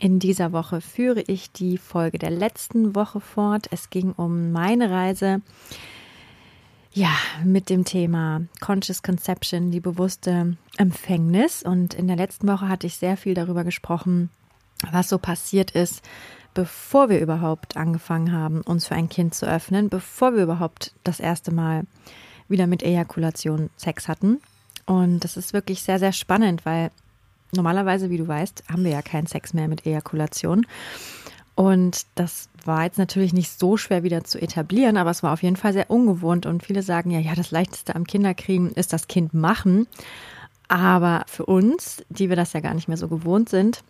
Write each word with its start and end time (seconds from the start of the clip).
In 0.00 0.18
dieser 0.18 0.52
Woche 0.52 0.80
führe 0.80 1.22
ich 1.22 1.52
die 1.52 1.78
Folge 1.78 2.18
der 2.18 2.30
letzten 2.30 2.94
Woche 2.94 3.20
fort. 3.20 3.68
Es 3.70 3.90
ging 3.90 4.12
um 4.12 4.52
meine 4.52 4.90
Reise 4.90 5.40
ja, 6.94 7.10
mit 7.42 7.70
dem 7.70 7.84
Thema 7.84 8.42
Conscious 8.60 9.02
Conception, 9.02 9.72
die 9.72 9.80
bewusste 9.80 10.56
Empfängnis. 10.76 11.62
Und 11.62 11.92
in 11.94 12.06
der 12.06 12.16
letzten 12.16 12.46
Woche 12.46 12.68
hatte 12.68 12.86
ich 12.86 12.96
sehr 12.96 13.16
viel 13.16 13.34
darüber 13.34 13.64
gesprochen, 13.64 14.30
was 14.92 15.08
so 15.08 15.18
passiert 15.18 15.72
ist, 15.72 16.02
bevor 16.54 17.08
wir 17.08 17.20
überhaupt 17.20 17.76
angefangen 17.76 18.32
haben, 18.32 18.60
uns 18.60 18.86
für 18.86 18.94
ein 18.94 19.08
Kind 19.08 19.34
zu 19.34 19.46
öffnen, 19.46 19.88
bevor 19.88 20.34
wir 20.34 20.44
überhaupt 20.44 20.94
das 21.02 21.18
erste 21.18 21.52
Mal 21.52 21.82
wieder 22.48 22.68
mit 22.68 22.84
Ejakulation 22.84 23.70
Sex 23.76 24.06
hatten. 24.06 24.40
Und 24.86 25.20
das 25.20 25.36
ist 25.36 25.52
wirklich 25.52 25.82
sehr, 25.82 25.98
sehr 25.98 26.12
spannend, 26.12 26.64
weil 26.64 26.92
normalerweise, 27.56 28.10
wie 28.10 28.18
du 28.18 28.26
weißt, 28.26 28.64
haben 28.70 28.84
wir 28.84 28.90
ja 28.90 29.02
keinen 29.02 29.26
Sex 29.26 29.54
mehr 29.54 29.68
mit 29.68 29.86
Ejakulation. 29.86 30.66
Und 31.54 32.06
das 32.16 32.48
war 32.64 32.84
jetzt 32.84 32.98
natürlich 32.98 33.32
nicht 33.32 33.58
so 33.58 33.76
schwer 33.76 34.02
wieder 34.02 34.24
zu 34.24 34.40
etablieren, 34.40 34.96
aber 34.96 35.10
es 35.10 35.22
war 35.22 35.32
auf 35.32 35.42
jeden 35.42 35.56
Fall 35.56 35.72
sehr 35.72 35.90
ungewohnt. 35.90 36.46
Und 36.46 36.64
viele 36.64 36.82
sagen 36.82 37.10
ja, 37.10 37.20
ja, 37.20 37.34
das 37.34 37.50
Leichteste 37.50 37.94
am 37.94 38.04
Kinderkriegen 38.04 38.72
ist 38.72 38.92
das 38.92 39.06
Kind 39.06 39.34
machen. 39.34 39.86
Aber 40.66 41.24
für 41.28 41.46
uns, 41.46 42.02
die 42.08 42.28
wir 42.28 42.36
das 42.36 42.52
ja 42.54 42.60
gar 42.60 42.74
nicht 42.74 42.88
mehr 42.88 42.96
so 42.96 43.08
gewohnt 43.08 43.48
sind, 43.48 43.84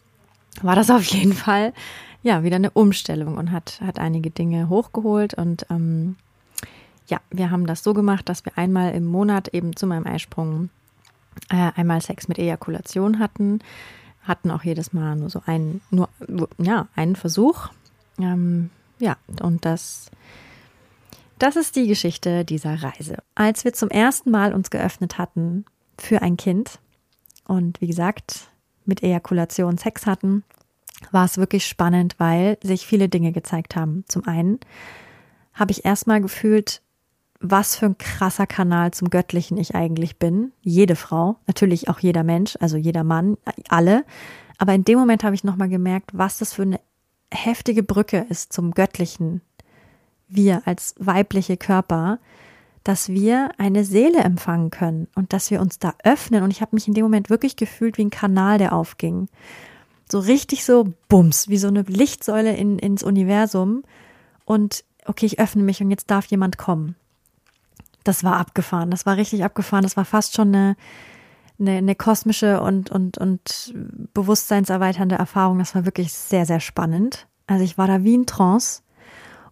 war 0.63 0.77
das 0.77 0.91
auf 0.91 1.05
jeden 1.05 1.33
Fall 1.33 1.73
ja 2.23 2.43
wieder 2.43 2.57
eine 2.57 2.71
Umstellung 2.71 3.39
und 3.39 3.51
hat, 3.51 3.81
hat 3.85 3.99
einige 3.99 4.31
Dinge 4.31 4.69
hochgeholt. 4.69 5.35
Und 5.35 5.67
ähm, 5.71 6.17
ja, 7.07 7.21
wir 7.31 7.51
haben 7.51 7.67
das 7.67 7.83
so 7.83 7.95
gemacht, 7.95 8.29
dass 8.29 8.45
wir 8.45 8.59
einmal 8.59 8.93
im 8.93 9.07
Monat 9.07 9.49
eben 9.49 9.77
zu 9.77 9.87
meinem 9.87 10.07
Eisprung 10.07 10.69
äh, 11.51 11.73
einmal 11.75 12.01
Sex 12.01 12.29
mit 12.29 12.39
Ejakulation 12.39 13.19
hatten, 13.19 13.61
hatten 14.23 14.51
auch 14.51 14.65
jedes 14.65 14.93
Mal 14.93 15.17
nur 15.17 15.31
so 15.31 15.43
einen, 15.47 15.81
nur, 15.91 16.09
ja, 16.59 16.89
einen 16.95 17.17
Versuch. 17.17 17.69
Ähm, 18.19 18.71
ja, 18.99 19.17
und 19.43 19.65
das, 19.65 20.11
das 21.39 21.57
ist 21.57 21.77
die 21.77 21.87
Geschichte 21.87 22.45
dieser 22.45 22.83
Reise. 22.83 23.19
Als 23.35 23.65
wir 23.65 23.73
zum 23.73 23.91
ersten 23.91 24.31
Mal 24.31 24.55
uns 24.55 24.71
geöffnet 24.71 25.19
hatten 25.19 25.65
für 25.99 26.23
ein 26.23 26.37
Kind 26.37 26.79
und 27.47 27.81
wie 27.81 27.87
gesagt, 27.87 28.49
mit 28.87 29.03
Ejakulation 29.03 29.79
Sex 29.79 30.07
hatten, 30.07 30.45
war 31.11 31.25
es 31.25 31.39
wirklich 31.39 31.67
spannend, 31.67 32.15
weil 32.19 32.59
sich 32.63 32.87
viele 32.87 33.09
Dinge 33.09 33.33
gezeigt 33.33 33.77
haben. 33.77 34.05
Zum 34.09 34.27
einen 34.27 34.61
habe 35.53 35.73
ich 35.73 35.85
erstmal 35.85 36.21
gefühlt, 36.21 36.83
was 37.47 37.77
für 37.77 37.87
ein 37.87 37.99
krasser 37.99 38.47
Kanal 38.47 38.93
zum 38.93 39.11
Göttlichen 39.11 39.59
ich 39.59 39.75
eigentlich 39.75 40.19
bin. 40.19 40.53
Jede 40.63 40.97
Frau, 40.97 41.37
natürlich 41.47 41.89
auch 41.89 41.99
jeder 41.99 42.25
Mensch, 42.25 42.57
also 42.59 42.79
jeder 42.79 43.05
Mann, 43.05 43.37
alle. 43.69 44.05
Aber 44.57 44.73
in 44.73 44.85
dem 44.85 44.99
Moment 44.99 45.25
habe 45.25 45.35
ich 45.35 45.45
nochmal 45.45 45.69
gemerkt, 45.69 46.11
was 46.15 46.39
das 46.39 46.55
für 46.55 46.63
eine 46.63 46.81
heftige 47.31 47.83
Brücke 47.83 48.25
ist 48.31 48.55
zum 48.55 48.71
Göttlichen. 48.71 49.43
Wir 50.27 50.63
als 50.65 50.95
weibliche 50.99 51.59
Körper, 51.59 52.19
dass 52.83 53.11
wir 53.11 53.51
eine 53.59 53.85
Seele 53.85 54.21
empfangen 54.21 54.71
können 54.71 55.09
und 55.15 55.35
dass 55.35 55.51
wir 55.51 55.61
uns 55.61 55.79
da 55.79 55.95
öffnen. 56.03 56.43
Und 56.43 56.51
ich 56.51 56.63
habe 56.63 56.75
mich 56.75 56.89
in 56.89 56.95
dem 56.95 57.05
Moment 57.05 57.29
wirklich 57.29 57.57
gefühlt 57.57 57.99
wie 57.99 58.07
ein 58.07 58.11
Kanal, 58.11 58.57
der 58.57 58.73
aufging. 58.73 59.29
So 60.11 60.19
richtig 60.19 60.65
so 60.65 60.95
Bums, 61.09 61.49
wie 61.49 61.59
so 61.59 61.69
eine 61.69 61.83
Lichtsäule 61.83 62.57
in, 62.57 62.79
ins 62.79 63.03
Universum. 63.03 63.83
Und 64.47 64.85
okay, 65.05 65.27
ich 65.27 65.39
öffne 65.39 65.63
mich 65.63 65.83
und 65.83 65.91
jetzt 65.91 66.11
darf 66.11 66.25
jemand 66.27 66.57
kommen 66.57 66.97
das 68.05 68.23
war 68.23 68.37
abgefahren. 68.37 68.91
Das 68.91 69.07
war 69.07 69.17
richtig 69.17 69.45
abgefahren. 69.45 69.83
Das 69.83 69.97
war 69.97 70.05
fast 70.05 70.37
schon 70.37 70.49
eine, 70.49 70.77
eine, 71.59 71.79
eine 71.79 71.95
kosmische 71.95 72.61
und, 72.61 72.91
und, 72.91 73.19
und 73.19 73.75
bewusstseinserweiternde 74.13 75.17
Erfahrung. 75.17 75.59
Das 75.59 75.75
war 75.75 75.85
wirklich 75.87 76.13
sehr, 76.13 76.47
sehr 76.47 76.61
spannend. 76.61 77.27
Also 77.47 77.65
ich 77.65 77.77
war 77.77 77.87
da 77.87 78.05
wie 78.05 78.15
in 78.15 78.27
Trance 78.27 78.83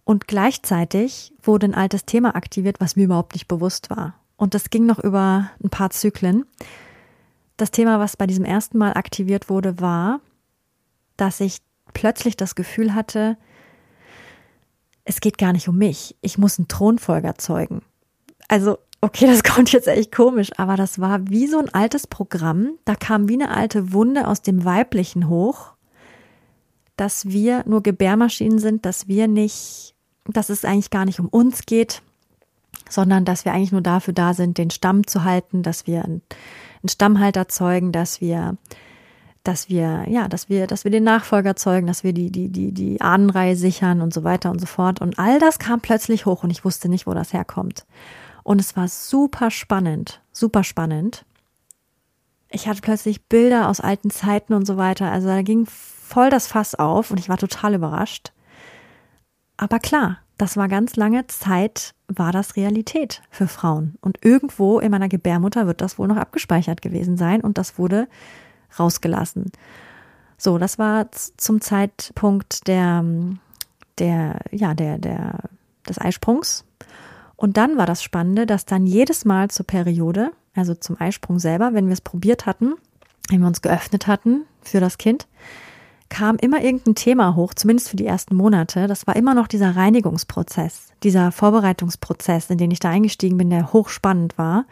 und 0.03 0.27
gleichzeitig 0.27 1.33
wurde 1.41 1.67
ein 1.67 1.75
altes 1.75 2.05
Thema 2.05 2.35
aktiviert, 2.35 2.79
was 2.79 2.95
mir 2.95 3.03
überhaupt 3.03 3.33
nicht 3.33 3.47
bewusst 3.47 3.89
war. 3.89 4.15
Und 4.37 4.53
das 4.53 4.69
ging 4.69 4.85
noch 4.85 4.99
über 4.99 5.49
ein 5.63 5.69
paar 5.69 5.89
Zyklen. 5.89 6.45
Das 7.57 7.71
Thema, 7.71 7.99
was 7.99 8.17
bei 8.17 8.27
diesem 8.27 8.45
ersten 8.45 8.77
Mal 8.77 8.93
aktiviert 8.93 9.49
wurde, 9.49 9.79
war, 9.79 10.19
dass 11.17 11.39
ich 11.39 11.59
plötzlich 11.93 12.35
das 12.35 12.55
Gefühl 12.55 12.95
hatte, 12.95 13.37
es 15.05 15.21
geht 15.21 15.37
gar 15.37 15.53
nicht 15.53 15.67
um 15.67 15.77
mich. 15.77 16.15
Ich 16.21 16.37
muss 16.37 16.57
einen 16.57 16.67
Thronfolger 16.67 17.35
zeugen 17.35 17.83
also 18.47 18.77
okay, 19.01 19.27
das 19.27 19.43
kommt 19.43 19.71
jetzt 19.71 19.87
echt 19.87 20.11
komisch, 20.11 20.51
aber 20.57 20.75
das 20.75 20.99
war 20.99 21.27
wie 21.29 21.47
so 21.47 21.59
ein 21.59 21.73
altes 21.73 22.07
Programm. 22.07 22.77
Da 22.85 22.95
kam 22.95 23.27
wie 23.29 23.35
eine 23.35 23.51
alte 23.51 23.93
Wunde 23.93 24.27
aus 24.27 24.41
dem 24.41 24.65
Weiblichen 24.65 25.29
hoch, 25.29 25.73
dass 26.95 27.27
wir 27.27 27.63
nur 27.67 27.83
Gebärmaschinen 27.83 28.59
sind, 28.59 28.85
dass 28.85 29.07
wir 29.07 29.27
nicht, 29.27 29.95
dass 30.25 30.49
es 30.49 30.65
eigentlich 30.65 30.89
gar 30.89 31.05
nicht 31.05 31.19
um 31.19 31.27
uns 31.27 31.65
geht, 31.65 32.01
sondern 32.89 33.25
dass 33.25 33.45
wir 33.45 33.53
eigentlich 33.53 33.71
nur 33.71 33.81
dafür 33.81 34.13
da 34.13 34.33
sind, 34.33 34.57
den 34.57 34.69
Stamm 34.69 35.05
zu 35.05 35.23
halten, 35.23 35.63
dass 35.63 35.87
wir 35.87 36.03
einen 36.03 36.21
Stammhalter 36.87 37.47
zeugen, 37.47 37.91
dass 37.91 38.21
wir 38.21 38.57
dass 39.43 39.67
wir, 39.67 40.05
ja, 40.07 40.29
dass 40.29 40.47
wir, 40.47 40.67
dass 40.67 40.85
wir 40.85 40.91
den 40.91 41.03
Nachfolger 41.03 41.57
zeugen, 41.57 41.85
dass 41.85 42.05
wir 42.05 42.13
die, 42.13 42.31
die, 42.31 42.47
die, 42.47 42.71
die 42.71 43.01
Ahnenreihe 43.01 43.57
sichern 43.57 44.01
und 44.01 44.13
so 44.13 44.23
weiter 44.23 44.49
und 44.49 44.59
so 44.59 44.65
fort. 44.65 45.01
Und 45.01 45.19
all 45.19 45.37
das 45.37 45.59
kam 45.59 45.81
plötzlich 45.81 46.25
hoch 46.25 46.43
und 46.43 46.49
ich 46.49 46.63
wusste 46.63 46.87
nicht, 46.87 47.07
wo 47.07 47.13
das 47.13 47.33
herkommt. 47.33 47.85
Und 48.43 48.59
es 48.59 48.75
war 48.75 48.87
super 48.87 49.51
spannend, 49.51 50.21
super 50.31 50.63
spannend. 50.63 51.25
Ich 52.49 52.67
hatte 52.67 52.81
plötzlich 52.81 53.25
Bilder 53.25 53.69
aus 53.69 53.79
alten 53.79 54.11
Zeiten 54.11 54.53
und 54.53 54.65
so 54.65 54.77
weiter. 54.77 55.11
Also 55.11 55.27
da 55.27 55.41
ging 55.41 55.65
voll 55.65 56.29
das 56.29 56.47
Fass 56.47 56.75
auf 56.75 57.09
und 57.09 57.19
ich 57.19 57.29
war 57.29 57.37
total 57.37 57.73
überrascht. 57.73 58.31
Aber 59.57 59.79
klar, 59.79 60.19
das 60.37 60.57
war 60.57 60.67
ganz 60.67 60.95
lange 60.95 61.25
Zeit, 61.27 61.93
war 62.07 62.31
das 62.31 62.55
Realität 62.55 63.21
für 63.29 63.47
Frauen. 63.47 63.95
Und 64.01 64.23
irgendwo 64.23 64.79
in 64.79 64.91
meiner 64.91 65.09
Gebärmutter 65.09 65.67
wird 65.67 65.81
das 65.81 65.97
wohl 65.97 66.07
noch 66.07 66.17
abgespeichert 66.17 66.81
gewesen 66.81 67.17
sein 67.17 67.41
und 67.41 67.57
das 67.57 67.77
wurde 67.77 68.07
rausgelassen. 68.77 69.51
So, 70.37 70.57
das 70.57 70.77
war 70.77 71.09
zum 71.11 71.61
Zeitpunkt 71.61 72.67
der, 72.67 73.05
der, 73.99 74.39
ja, 74.51 74.73
der, 74.73 74.97
der, 74.97 75.39
des 75.87 75.99
Eisprungs. 75.99 76.65
Und 77.35 77.57
dann 77.57 77.77
war 77.77 77.85
das 77.85 78.03
Spannende, 78.03 78.45
dass 78.45 78.65
dann 78.65 78.85
jedes 78.85 79.25
Mal 79.25 79.49
zur 79.49 79.65
Periode, 79.65 80.31
also 80.53 80.75
zum 80.75 80.99
Eisprung 80.99 81.39
selber, 81.39 81.73
wenn 81.73 81.87
wir 81.87 81.93
es 81.93 82.01
probiert 82.01 82.45
hatten, 82.45 82.75
wenn 83.29 83.41
wir 83.41 83.47
uns 83.47 83.61
geöffnet 83.61 84.07
hatten 84.07 84.45
für 84.61 84.79
das 84.79 84.97
Kind, 84.97 85.27
kam 86.09 86.35
immer 86.37 86.61
irgendein 86.61 86.95
Thema 86.95 87.35
hoch, 87.35 87.55
zumindest 87.55 87.89
für 87.89 87.95
die 87.95 88.05
ersten 88.05 88.35
Monate. 88.35 88.87
Das 88.87 89.07
war 89.07 89.15
immer 89.15 89.33
noch 89.33 89.47
dieser 89.47 89.75
Reinigungsprozess, 89.75 90.89
dieser 91.01 91.31
Vorbereitungsprozess, 91.31 92.49
in 92.51 92.59
den 92.59 92.69
ich 92.69 92.79
da 92.79 92.91
eingestiegen 92.91 93.37
bin, 93.37 93.49
der 93.49 93.73
hochspannend 93.73 94.37
war. 94.37 94.65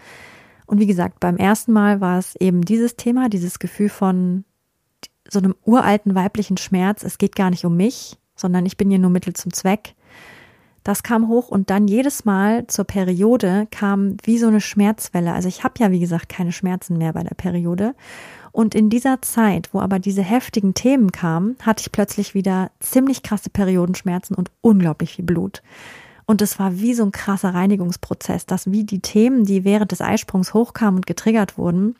Und 0.68 0.80
wie 0.80 0.85
gesagt, 0.85 1.19
beim 1.19 1.38
ersten 1.38 1.74
Mal 1.74 2.00
war 2.00 2.19
es 2.19 2.35
eben 2.35 2.62
dieses 2.62 2.95
Thema, 2.95 3.27
dieses 3.27 3.57
Gefühl 3.57 3.89
von 3.89 4.45
so 5.27 5.39
einem 5.39 5.56
uralten 5.65 6.13
weiblichen 6.13 6.57
Schmerz. 6.57 7.03
Es 7.03 7.18
geht 7.18 7.35
gar 7.35 7.50
nicht 7.50 7.65
um 7.65 7.75
mich, 7.75 8.18
sondern 8.35 8.65
ich 8.65 8.77
bin 8.77 8.89
hier 8.89 9.00
nur 9.00 9.09
Mittel 9.09 9.33
zum 9.33 9.51
Zweck. 9.51 9.95
Das 10.83 11.04
kam 11.04 11.28
hoch 11.28 11.50
und 11.50 11.69
dann 11.69 11.88
jedes 11.88 12.25
Mal 12.25 12.66
zur 12.68 12.86
Periode 12.86 13.68
kam 13.69 14.18
wie 14.24 14.38
so 14.38 14.48
eine 14.48 14.62
Schmerzwelle. 14.62 15.33
Also 15.33 15.48
ich 15.48 15.63
habe 15.63 15.75
ja, 15.78 15.92
wie 15.92 16.00
gesagt, 16.00 16.30
keine 16.30 16.51
Schmerzen 16.51 16.98
mehr 16.98 17.13
bei 17.13 17.24
der 17.24 17.36
Periode. 17.36 17.94
Und 18.51 18.75
in 18.75 18.89
dieser 18.89 19.22
Zeit, 19.22 19.69
wo 19.74 19.80
aber 19.80 20.00
diese 20.00 20.24
heftigen 20.24 20.74
Themen 20.74 21.12
kamen, 21.12 21.56
hatte 21.62 21.81
ich 21.81 21.92
plötzlich 21.92 22.33
wieder 22.33 22.72
ziemlich 22.80 23.24
krasse 23.24 23.50
Periodenschmerzen 23.50 24.36
und 24.36 24.51
unglaublich 24.62 25.16
viel 25.16 25.25
Blut. 25.25 25.62
Und 26.25 26.42
es 26.42 26.60
war 26.60 26.80
wie 26.80 26.94
so 26.94 27.04
ein 27.04 27.12
krasser 27.12 27.54
Reinigungsprozess, 27.54 28.45
dass 28.45 28.72
wie 28.72 28.83
die 28.83 29.01
Themen, 29.01 29.45
die 29.45 29.63
während 29.63 29.92
des 29.92 30.01
Eisprungs 30.01 30.54
hochkamen 30.54 30.98
und 30.98 31.07
getriggert 31.07 31.57
wurden, 31.57 31.95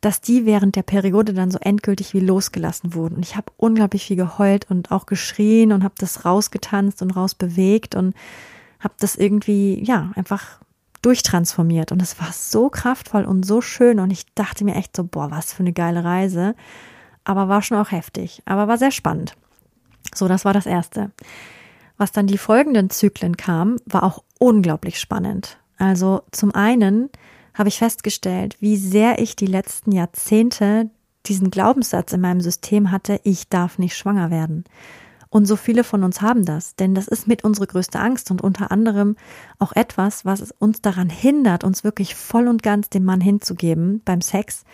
dass 0.00 0.20
die 0.20 0.46
während 0.46 0.76
der 0.76 0.82
Periode 0.82 1.34
dann 1.34 1.50
so 1.50 1.58
endgültig 1.58 2.14
wie 2.14 2.20
losgelassen 2.20 2.94
wurden. 2.94 3.16
Und 3.16 3.22
ich 3.22 3.36
habe 3.36 3.52
unglaublich 3.56 4.06
viel 4.06 4.16
geheult 4.16 4.70
und 4.70 4.90
auch 4.90 5.06
geschrien 5.06 5.72
und 5.72 5.84
habe 5.84 5.94
das 5.98 6.24
rausgetanzt 6.24 7.02
und 7.02 7.10
rausbewegt 7.10 7.94
und 7.94 8.14
habe 8.78 8.94
das 8.98 9.16
irgendwie, 9.16 9.82
ja, 9.84 10.10
einfach 10.14 10.60
durchtransformiert. 11.02 11.92
Und 11.92 12.00
es 12.00 12.18
war 12.18 12.32
so 12.32 12.70
kraftvoll 12.70 13.24
und 13.24 13.44
so 13.44 13.60
schön. 13.60 14.00
Und 14.00 14.10
ich 14.10 14.26
dachte 14.34 14.64
mir 14.64 14.74
echt 14.74 14.96
so, 14.96 15.04
boah, 15.04 15.30
was 15.30 15.52
für 15.52 15.60
eine 15.60 15.72
geile 15.72 16.02
Reise. 16.02 16.54
Aber 17.24 17.48
war 17.48 17.62
schon 17.62 17.78
auch 17.78 17.90
heftig. 17.90 18.42
Aber 18.46 18.68
war 18.68 18.78
sehr 18.78 18.90
spannend. 18.90 19.34
So, 20.14 20.28
das 20.28 20.44
war 20.46 20.54
das 20.54 20.66
Erste. 20.66 21.10
Was 21.98 22.12
dann 22.12 22.26
die 22.26 22.38
folgenden 22.38 22.88
Zyklen 22.88 23.36
kam, 23.36 23.76
war 23.84 24.02
auch 24.02 24.24
unglaublich 24.38 24.98
spannend. 24.98 25.58
Also 25.76 26.22
zum 26.30 26.54
einen 26.54 27.10
habe 27.54 27.68
ich 27.68 27.78
festgestellt, 27.78 28.56
wie 28.60 28.76
sehr 28.76 29.18
ich 29.18 29.36
die 29.36 29.46
letzten 29.46 29.92
Jahrzehnte 29.92 30.90
diesen 31.26 31.50
Glaubenssatz 31.50 32.12
in 32.12 32.20
meinem 32.20 32.40
System 32.40 32.90
hatte, 32.90 33.20
ich 33.24 33.48
darf 33.48 33.78
nicht 33.78 33.96
schwanger 33.96 34.30
werden. 34.30 34.64
Und 35.28 35.46
so 35.46 35.54
viele 35.54 35.84
von 35.84 36.02
uns 36.02 36.22
haben 36.22 36.44
das, 36.44 36.74
denn 36.74 36.94
das 36.94 37.06
ist 37.06 37.28
mit 37.28 37.44
unsere 37.44 37.68
größte 37.68 38.00
Angst 38.00 38.32
und 38.32 38.42
unter 38.42 38.72
anderem 38.72 39.16
auch 39.60 39.72
etwas, 39.72 40.24
was 40.24 40.50
uns 40.58 40.82
daran 40.82 41.08
hindert, 41.08 41.62
uns 41.62 41.84
wirklich 41.84 42.16
voll 42.16 42.48
und 42.48 42.64
ganz 42.64 42.88
dem 42.90 43.04
Mann 43.04 43.20
hinzugeben 43.20 44.02
beim 44.04 44.22
Sex, 44.22 44.64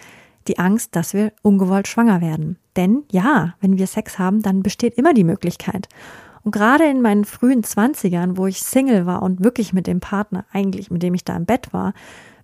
die 0.48 0.58
Angst, 0.58 0.96
dass 0.96 1.12
wir 1.12 1.32
ungewollt 1.42 1.88
schwanger 1.88 2.22
werden. 2.22 2.58
Denn 2.76 3.04
ja, 3.10 3.54
wenn 3.60 3.76
wir 3.76 3.86
Sex 3.86 4.18
haben, 4.18 4.40
dann 4.40 4.62
besteht 4.62 4.94
immer 4.94 5.12
die 5.12 5.24
Möglichkeit. 5.24 5.88
Und 6.42 6.52
gerade 6.52 6.84
in 6.84 7.02
meinen 7.02 7.24
frühen 7.26 7.62
Zwanzigern, 7.62 8.38
wo 8.38 8.46
ich 8.46 8.62
Single 8.62 9.04
war 9.04 9.22
und 9.22 9.44
wirklich 9.44 9.74
mit 9.74 9.86
dem 9.86 10.00
Partner, 10.00 10.46
eigentlich 10.52 10.90
mit 10.90 11.02
dem 11.02 11.12
ich 11.12 11.24
da 11.24 11.36
im 11.36 11.44
Bett 11.44 11.72
war, 11.72 11.92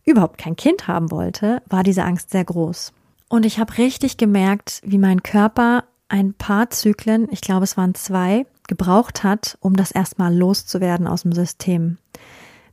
überhaupt 0.05 0.39
kein 0.39 0.57
Kind 0.57 0.89
haben 0.89 1.11
wollte, 1.11 1.63
war 1.69 1.83
diese 1.83 2.05
Angst 2.05 2.31
sehr 2.31 2.45
groß. 2.45 2.93
Und 3.29 3.47
ich 3.47 3.59
habe 3.59 3.79
richtig 3.79 4.17
gemerkt, 4.17 4.81
wie 4.85 4.99
mein 4.99 5.23
Körper 5.23 5.85
ein 6.09 6.35
paar 6.35 6.71
Zyklen, 6.71 7.29
ich 7.31 7.41
glaube 7.41 7.65
es 7.65 7.77
waren 7.77 7.95
zwei, 7.95 8.45
gebraucht 8.69 9.25
hat, 9.25 9.57
um 9.61 9.75
das 9.75 9.91
erstmal 9.91 10.35
loszuwerden 10.35 11.07
aus 11.07 11.23
dem 11.23 11.33
System. 11.33 11.99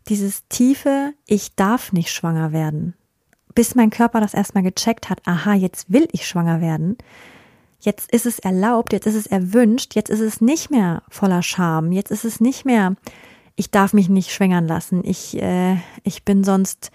Dieses 0.07 0.47
tiefe, 0.49 1.13
ich 1.25 1.55
darf 1.55 1.93
nicht 1.93 2.11
schwanger 2.11 2.51
werden. 2.51 2.93
Bis 3.55 3.75
mein 3.75 3.89
Körper 3.89 4.19
das 4.19 4.33
erstmal 4.33 4.63
gecheckt 4.63 5.09
hat, 5.09 5.21
aha, 5.25 5.53
jetzt 5.53 5.91
will 5.91 6.07
ich 6.11 6.27
schwanger 6.27 6.61
werden. 6.61 6.97
Jetzt 7.79 8.11
ist 8.11 8.25
es 8.25 8.39
erlaubt, 8.39 8.91
jetzt 8.91 9.07
ist 9.07 9.15
es 9.15 9.27
erwünscht, 9.27 9.95
jetzt 9.95 10.09
ist 10.09 10.19
es 10.19 10.41
nicht 10.41 10.69
mehr 10.69 11.03
voller 11.09 11.41
Scham, 11.41 11.91
jetzt 11.91 12.11
ist 12.11 12.25
es 12.25 12.41
nicht 12.41 12.65
mehr, 12.65 12.95
ich 13.59 13.69
darf 13.69 13.91
mich 13.91 14.07
nicht 14.07 14.31
schwängern 14.31 14.67
lassen, 14.67 15.03
ich, 15.03 15.39
äh, 15.39 15.75
ich 16.03 16.23
bin 16.23 16.45
sonst 16.45 16.91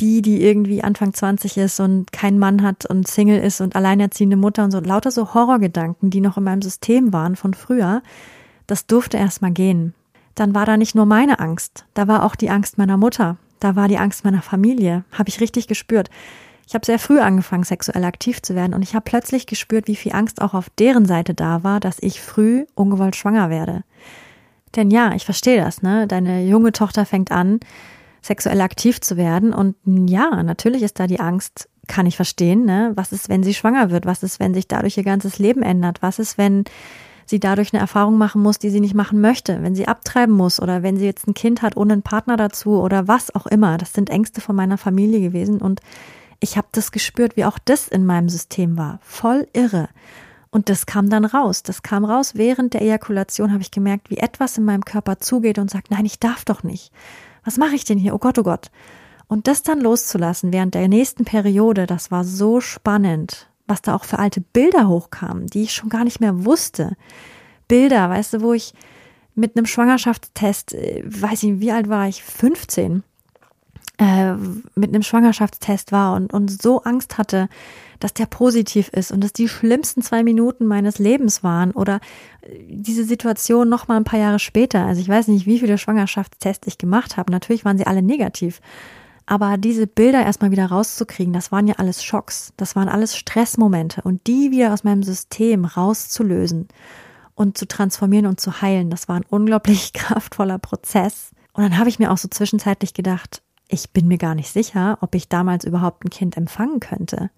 die, 0.00 0.22
die 0.22 0.42
irgendwie 0.42 0.82
Anfang 0.82 1.12
20 1.12 1.58
ist 1.58 1.78
und 1.78 2.10
keinen 2.10 2.38
Mann 2.38 2.62
hat 2.62 2.86
und 2.86 3.06
Single 3.06 3.38
ist 3.38 3.60
und 3.60 3.76
alleinerziehende 3.76 4.36
Mutter 4.36 4.64
und 4.64 4.70
so, 4.70 4.80
lauter 4.80 5.10
so 5.10 5.34
Horrorgedanken, 5.34 6.10
die 6.10 6.22
noch 6.22 6.38
in 6.38 6.44
meinem 6.44 6.62
System 6.62 7.12
waren 7.12 7.36
von 7.36 7.52
früher, 7.52 8.02
das 8.66 8.86
durfte 8.86 9.18
erstmal 9.18 9.52
gehen. 9.52 9.92
Dann 10.34 10.54
war 10.54 10.64
da 10.64 10.78
nicht 10.78 10.94
nur 10.94 11.04
meine 11.04 11.38
Angst, 11.38 11.84
da 11.92 12.08
war 12.08 12.24
auch 12.24 12.34
die 12.34 12.50
Angst 12.50 12.78
meiner 12.78 12.96
Mutter, 12.96 13.36
da 13.60 13.76
war 13.76 13.86
die 13.88 13.98
Angst 13.98 14.24
meiner 14.24 14.42
Familie, 14.42 15.04
habe 15.12 15.28
ich 15.28 15.40
richtig 15.40 15.68
gespürt. 15.68 16.08
Ich 16.66 16.74
habe 16.74 16.84
sehr 16.84 16.98
früh 16.98 17.20
angefangen, 17.20 17.64
sexuell 17.64 18.04
aktiv 18.04 18.40
zu 18.40 18.54
werden 18.54 18.72
und 18.74 18.82
ich 18.82 18.94
habe 18.94 19.04
plötzlich 19.04 19.46
gespürt, 19.46 19.86
wie 19.86 19.96
viel 19.96 20.12
Angst 20.12 20.40
auch 20.40 20.54
auf 20.54 20.70
deren 20.70 21.04
Seite 21.04 21.34
da 21.34 21.62
war, 21.62 21.78
dass 21.78 21.98
ich 22.00 22.22
früh 22.22 22.64
ungewollt 22.74 23.16
schwanger 23.16 23.50
werde. 23.50 23.84
Denn 24.76 24.90
ja, 24.90 25.12
ich 25.14 25.24
verstehe 25.24 25.56
das, 25.56 25.82
ne? 25.82 26.06
Deine 26.06 26.44
junge 26.44 26.72
Tochter 26.72 27.06
fängt 27.06 27.32
an, 27.32 27.60
sexuell 28.22 28.60
aktiv 28.60 29.00
zu 29.00 29.16
werden. 29.16 29.52
Und 29.52 29.76
ja, 29.84 30.42
natürlich 30.42 30.82
ist 30.82 31.00
da 31.00 31.06
die 31.06 31.20
Angst, 31.20 31.68
kann 31.88 32.06
ich 32.06 32.16
verstehen, 32.16 32.64
ne? 32.64 32.92
Was 32.94 33.12
ist, 33.12 33.28
wenn 33.28 33.42
sie 33.42 33.54
schwanger 33.54 33.90
wird? 33.90 34.06
Was 34.06 34.22
ist, 34.22 34.38
wenn 34.38 34.54
sich 34.54 34.68
dadurch 34.68 34.96
ihr 34.96 35.04
ganzes 35.04 35.38
Leben 35.38 35.62
ändert? 35.62 36.02
Was 36.02 36.18
ist, 36.18 36.36
wenn 36.36 36.64
sie 37.26 37.40
dadurch 37.40 37.72
eine 37.72 37.80
Erfahrung 37.80 38.18
machen 38.18 38.40
muss, 38.40 38.58
die 38.58 38.70
sie 38.70 38.80
nicht 38.80 38.94
machen 38.94 39.20
möchte, 39.20 39.62
wenn 39.62 39.74
sie 39.74 39.88
abtreiben 39.88 40.34
muss 40.34 40.60
oder 40.60 40.82
wenn 40.82 40.96
sie 40.96 41.06
jetzt 41.06 41.26
ein 41.26 41.34
Kind 41.34 41.60
hat 41.62 41.76
ohne 41.76 41.94
einen 41.94 42.02
Partner 42.02 42.36
dazu 42.36 42.80
oder 42.80 43.08
was 43.08 43.34
auch 43.34 43.46
immer. 43.46 43.78
Das 43.78 43.92
sind 43.92 44.10
Ängste 44.10 44.40
von 44.40 44.54
meiner 44.54 44.78
Familie 44.78 45.20
gewesen 45.20 45.60
und 45.60 45.80
ich 46.38 46.56
habe 46.56 46.68
das 46.72 46.92
gespürt, 46.92 47.36
wie 47.36 47.44
auch 47.44 47.58
das 47.58 47.88
in 47.88 48.06
meinem 48.06 48.28
System 48.28 48.76
war. 48.76 49.00
Voll 49.02 49.48
irre. 49.52 49.88
Und 50.50 50.68
das 50.68 50.86
kam 50.86 51.10
dann 51.10 51.24
raus. 51.24 51.62
Das 51.62 51.82
kam 51.82 52.04
raus 52.04 52.32
während 52.34 52.74
der 52.74 52.82
Ejakulation, 52.82 53.52
habe 53.52 53.62
ich 53.62 53.70
gemerkt, 53.70 54.10
wie 54.10 54.18
etwas 54.18 54.56
in 54.56 54.64
meinem 54.64 54.84
Körper 54.84 55.18
zugeht 55.18 55.58
und 55.58 55.70
sagt, 55.70 55.90
nein, 55.90 56.04
ich 56.04 56.18
darf 56.18 56.44
doch 56.44 56.62
nicht 56.62 56.92
was 57.46 57.56
mache 57.56 57.76
ich 57.76 57.84
denn 57.84 57.96
hier? 57.96 58.14
Oh 58.14 58.18
Gott, 58.18 58.38
oh 58.38 58.42
Gott. 58.42 58.70
Und 59.28 59.46
das 59.46 59.62
dann 59.62 59.80
loszulassen 59.80 60.52
während 60.52 60.74
der 60.74 60.88
nächsten 60.88 61.24
Periode, 61.24 61.86
das 61.86 62.10
war 62.10 62.24
so 62.24 62.60
spannend, 62.60 63.48
was 63.66 63.82
da 63.82 63.94
auch 63.94 64.04
für 64.04 64.18
alte 64.18 64.40
Bilder 64.40 64.88
hochkamen, 64.88 65.46
die 65.46 65.62
ich 65.62 65.72
schon 65.72 65.88
gar 65.88 66.04
nicht 66.04 66.20
mehr 66.20 66.44
wusste. 66.44 66.96
Bilder, 67.68 68.10
weißt 68.10 68.34
du, 68.34 68.40
wo 68.42 68.52
ich 68.52 68.74
mit 69.34 69.56
einem 69.56 69.66
Schwangerschaftstest, 69.66 70.74
äh, 70.74 71.02
weiß 71.04 71.44
ich, 71.44 71.60
wie 71.60 71.72
alt 71.72 71.88
war 71.88 72.08
ich? 72.08 72.22
15 72.22 73.02
äh, 73.98 74.34
mit 74.74 74.92
einem 74.92 75.02
Schwangerschaftstest 75.02 75.92
war 75.92 76.14
und, 76.14 76.32
und 76.32 76.50
so 76.50 76.82
Angst 76.82 77.16
hatte, 77.16 77.48
dass 78.00 78.14
der 78.14 78.26
positiv 78.26 78.88
ist 78.88 79.12
und 79.12 79.22
dass 79.22 79.32
die 79.32 79.48
schlimmsten 79.48 80.02
zwei 80.02 80.22
Minuten 80.22 80.66
meines 80.66 80.98
Lebens 80.98 81.42
waren 81.42 81.72
oder 81.72 82.00
äh, 82.42 82.58
diese 82.68 83.04
Situation 83.04 83.68
noch 83.68 83.88
mal 83.88 83.96
ein 83.96 84.04
paar 84.04 84.20
Jahre 84.20 84.38
später. 84.38 84.84
Also 84.84 85.00
ich 85.00 85.08
weiß 85.08 85.28
nicht, 85.28 85.46
wie 85.46 85.58
viele 85.58 85.78
Schwangerschaftstests 85.78 86.66
ich 86.66 86.78
gemacht 86.78 87.16
habe. 87.16 87.32
Natürlich 87.32 87.64
waren 87.64 87.78
sie 87.78 87.86
alle 87.86 88.02
negativ. 88.02 88.60
Aber 89.26 89.56
diese 89.58 89.88
Bilder 89.88 90.24
erstmal 90.24 90.52
wieder 90.52 90.66
rauszukriegen, 90.66 91.32
das 91.32 91.50
waren 91.50 91.66
ja 91.66 91.74
alles 91.78 92.04
Schocks. 92.04 92.52
Das 92.56 92.76
waren 92.76 92.88
alles 92.88 93.16
Stressmomente 93.16 94.02
und 94.02 94.26
die 94.28 94.52
wieder 94.52 94.72
aus 94.72 94.84
meinem 94.84 95.02
System 95.02 95.64
rauszulösen 95.64 96.68
und 97.34 97.58
zu 97.58 97.66
transformieren 97.66 98.26
und 98.26 98.40
zu 98.40 98.62
heilen, 98.62 98.88
das 98.88 99.08
war 99.08 99.16
ein 99.16 99.26
unglaublich 99.28 99.92
kraftvoller 99.94 100.58
Prozess. 100.58 101.32
Und 101.52 101.64
dann 101.64 101.78
habe 101.78 101.88
ich 101.88 101.98
mir 101.98 102.12
auch 102.12 102.18
so 102.18 102.28
zwischenzeitlich 102.28 102.94
gedacht, 102.94 103.42
ich 103.68 103.90
bin 103.90 104.06
mir 104.06 104.18
gar 104.18 104.36
nicht 104.36 104.52
sicher, 104.52 104.98
ob 105.00 105.14
ich 105.16 105.28
damals 105.28 105.64
überhaupt 105.64 106.04
ein 106.04 106.10
Kind 106.10 106.36
empfangen 106.36 106.78
könnte 106.78 107.30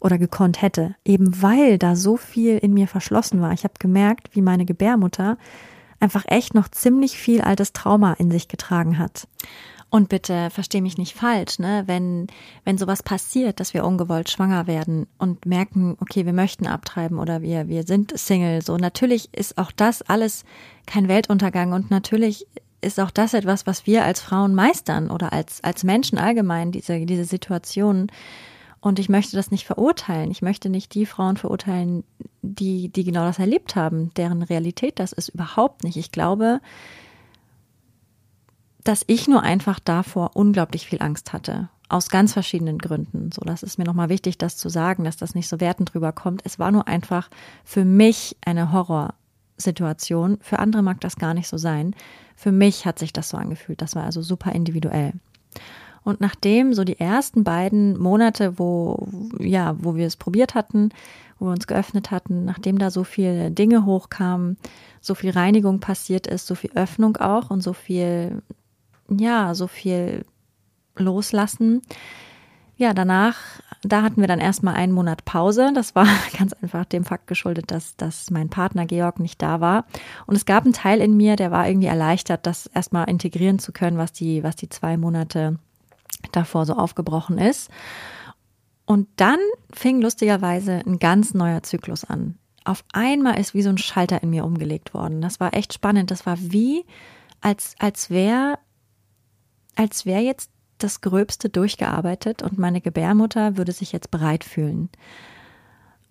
oder 0.00 0.18
gekonnt 0.18 0.62
hätte, 0.62 0.94
eben 1.04 1.42
weil 1.42 1.78
da 1.78 1.96
so 1.96 2.16
viel 2.16 2.58
in 2.58 2.74
mir 2.74 2.88
verschlossen 2.88 3.40
war. 3.40 3.52
Ich 3.52 3.64
habe 3.64 3.74
gemerkt, 3.78 4.34
wie 4.34 4.42
meine 4.42 4.64
Gebärmutter 4.64 5.38
einfach 6.00 6.24
echt 6.26 6.54
noch 6.54 6.68
ziemlich 6.68 7.18
viel 7.18 7.40
altes 7.40 7.72
Trauma 7.72 8.12
in 8.14 8.30
sich 8.30 8.48
getragen 8.48 8.98
hat. 8.98 9.26
Und 9.90 10.10
bitte 10.10 10.50
versteh 10.50 10.82
mich 10.82 10.98
nicht 10.98 11.16
falsch, 11.16 11.58
ne? 11.58 11.84
Wenn, 11.86 12.26
wenn 12.64 12.76
sowas 12.76 13.02
passiert, 13.02 13.58
dass 13.58 13.72
wir 13.72 13.86
ungewollt 13.86 14.28
schwanger 14.28 14.66
werden 14.66 15.06
und 15.16 15.46
merken, 15.46 15.96
okay, 16.00 16.26
wir 16.26 16.34
möchten 16.34 16.66
abtreiben 16.66 17.18
oder 17.18 17.40
wir, 17.40 17.68
wir 17.68 17.84
sind 17.84 18.16
Single, 18.18 18.60
so 18.60 18.76
natürlich 18.76 19.30
ist 19.32 19.56
auch 19.56 19.72
das 19.72 20.02
alles 20.02 20.44
kein 20.86 21.08
Weltuntergang 21.08 21.72
und 21.72 21.90
natürlich 21.90 22.46
ist 22.82 23.00
auch 23.00 23.10
das 23.10 23.32
etwas, 23.32 23.66
was 23.66 23.86
wir 23.86 24.04
als 24.04 24.20
Frauen 24.20 24.54
meistern 24.54 25.10
oder 25.10 25.32
als, 25.32 25.64
als 25.64 25.84
Menschen 25.84 26.18
allgemein, 26.18 26.70
diese, 26.70 27.06
diese 27.06 27.24
Situationen. 27.24 28.12
Und 28.88 28.98
ich 28.98 29.10
möchte 29.10 29.36
das 29.36 29.50
nicht 29.50 29.66
verurteilen. 29.66 30.30
Ich 30.30 30.40
möchte 30.40 30.70
nicht 30.70 30.94
die 30.94 31.04
Frauen 31.04 31.36
verurteilen, 31.36 32.04
die, 32.40 32.88
die 32.88 33.04
genau 33.04 33.26
das 33.26 33.38
erlebt 33.38 33.76
haben, 33.76 34.14
deren 34.14 34.42
Realität 34.42 34.98
das 34.98 35.12
ist 35.12 35.28
überhaupt 35.28 35.84
nicht. 35.84 35.98
Ich 35.98 36.10
glaube, 36.10 36.62
dass 38.84 39.04
ich 39.06 39.28
nur 39.28 39.42
einfach 39.42 39.78
davor 39.78 40.30
unglaublich 40.36 40.86
viel 40.86 41.02
Angst 41.02 41.34
hatte. 41.34 41.68
Aus 41.90 42.08
ganz 42.08 42.32
verschiedenen 42.32 42.78
Gründen. 42.78 43.30
So, 43.30 43.42
das 43.42 43.62
ist 43.62 43.76
mir 43.76 43.84
nochmal 43.84 44.08
wichtig, 44.08 44.38
das 44.38 44.56
zu 44.56 44.70
sagen, 44.70 45.04
dass 45.04 45.18
das 45.18 45.34
nicht 45.34 45.48
so 45.48 45.60
wertend 45.60 45.92
drüber 45.92 46.12
kommt. 46.12 46.40
Es 46.46 46.58
war 46.58 46.72
nur 46.72 46.88
einfach 46.88 47.28
für 47.64 47.84
mich 47.84 48.38
eine 48.40 48.72
Horrorsituation. 48.72 50.38
Für 50.40 50.60
andere 50.60 50.82
mag 50.82 51.02
das 51.02 51.16
gar 51.16 51.34
nicht 51.34 51.48
so 51.48 51.58
sein. 51.58 51.94
Für 52.36 52.52
mich 52.52 52.86
hat 52.86 52.98
sich 52.98 53.12
das 53.12 53.28
so 53.28 53.36
angefühlt. 53.36 53.82
Das 53.82 53.94
war 53.96 54.04
also 54.04 54.22
super 54.22 54.52
individuell. 54.52 55.12
Und 56.04 56.20
nachdem 56.20 56.74
so 56.74 56.84
die 56.84 56.98
ersten 56.98 57.44
beiden 57.44 57.98
Monate, 57.98 58.58
wo, 58.58 59.08
ja, 59.38 59.76
wo 59.78 59.96
wir 59.96 60.06
es 60.06 60.16
probiert 60.16 60.54
hatten, 60.54 60.90
wo 61.38 61.46
wir 61.46 61.52
uns 61.52 61.66
geöffnet 61.66 62.10
hatten, 62.10 62.44
nachdem 62.44 62.78
da 62.78 62.90
so 62.90 63.04
viele 63.04 63.50
Dinge 63.50 63.84
hochkamen, 63.84 64.56
so 65.00 65.14
viel 65.14 65.30
Reinigung 65.30 65.80
passiert 65.80 66.26
ist, 66.26 66.46
so 66.46 66.54
viel 66.54 66.70
Öffnung 66.74 67.16
auch 67.16 67.50
und 67.50 67.62
so 67.62 67.72
viel, 67.72 68.42
ja, 69.08 69.54
so 69.54 69.66
viel 69.66 70.24
Loslassen. 70.96 71.82
Ja, 72.76 72.94
danach 72.94 73.36
da 73.82 74.02
hatten 74.02 74.20
wir 74.20 74.28
dann 74.28 74.40
erstmal 74.40 74.74
einen 74.74 74.92
Monat 74.92 75.24
Pause. 75.24 75.72
Das 75.74 75.94
war 75.94 76.06
ganz 76.38 76.52
einfach 76.54 76.84
dem 76.84 77.04
Fakt 77.04 77.26
geschuldet, 77.26 77.70
dass, 77.70 77.96
dass 77.96 78.30
mein 78.30 78.48
Partner 78.48 78.86
Georg 78.86 79.20
nicht 79.20 79.40
da 79.40 79.60
war. 79.60 79.86
Und 80.26 80.36
es 80.36 80.46
gab 80.46 80.64
einen 80.64 80.72
Teil 80.72 81.00
in 81.00 81.16
mir, 81.16 81.36
der 81.36 81.50
war 81.50 81.68
irgendwie 81.68 81.86
erleichtert, 81.86 82.46
das 82.46 82.66
erstmal 82.66 83.08
integrieren 83.08 83.58
zu 83.58 83.72
können, 83.72 83.98
was 83.98 84.12
die, 84.12 84.42
was 84.42 84.56
die 84.56 84.68
zwei 84.68 84.96
Monate 84.96 85.58
davor 86.32 86.66
so 86.66 86.74
aufgebrochen 86.74 87.38
ist. 87.38 87.70
Und 88.86 89.08
dann 89.16 89.38
fing 89.72 90.00
lustigerweise 90.00 90.80
ein 90.86 90.98
ganz 90.98 91.34
neuer 91.34 91.62
Zyklus 91.62 92.04
an. 92.04 92.38
Auf 92.64 92.84
einmal 92.92 93.38
ist 93.38 93.54
wie 93.54 93.62
so 93.62 93.68
ein 93.68 93.78
Schalter 93.78 94.22
in 94.22 94.30
mir 94.30 94.44
umgelegt 94.44 94.94
worden. 94.94 95.20
Das 95.20 95.40
war 95.40 95.54
echt 95.54 95.74
spannend. 95.74 96.10
Das 96.10 96.26
war 96.26 96.36
wie, 96.38 96.84
als, 97.40 97.74
als 97.78 98.10
wäre, 98.10 98.58
als 99.74 100.06
wäre 100.06 100.22
jetzt 100.22 100.50
das 100.78 101.00
Gröbste 101.00 101.48
durchgearbeitet 101.48 102.42
und 102.42 102.58
meine 102.58 102.80
Gebärmutter 102.80 103.56
würde 103.56 103.72
sich 103.72 103.92
jetzt 103.92 104.10
bereit 104.10 104.44
fühlen. 104.44 104.88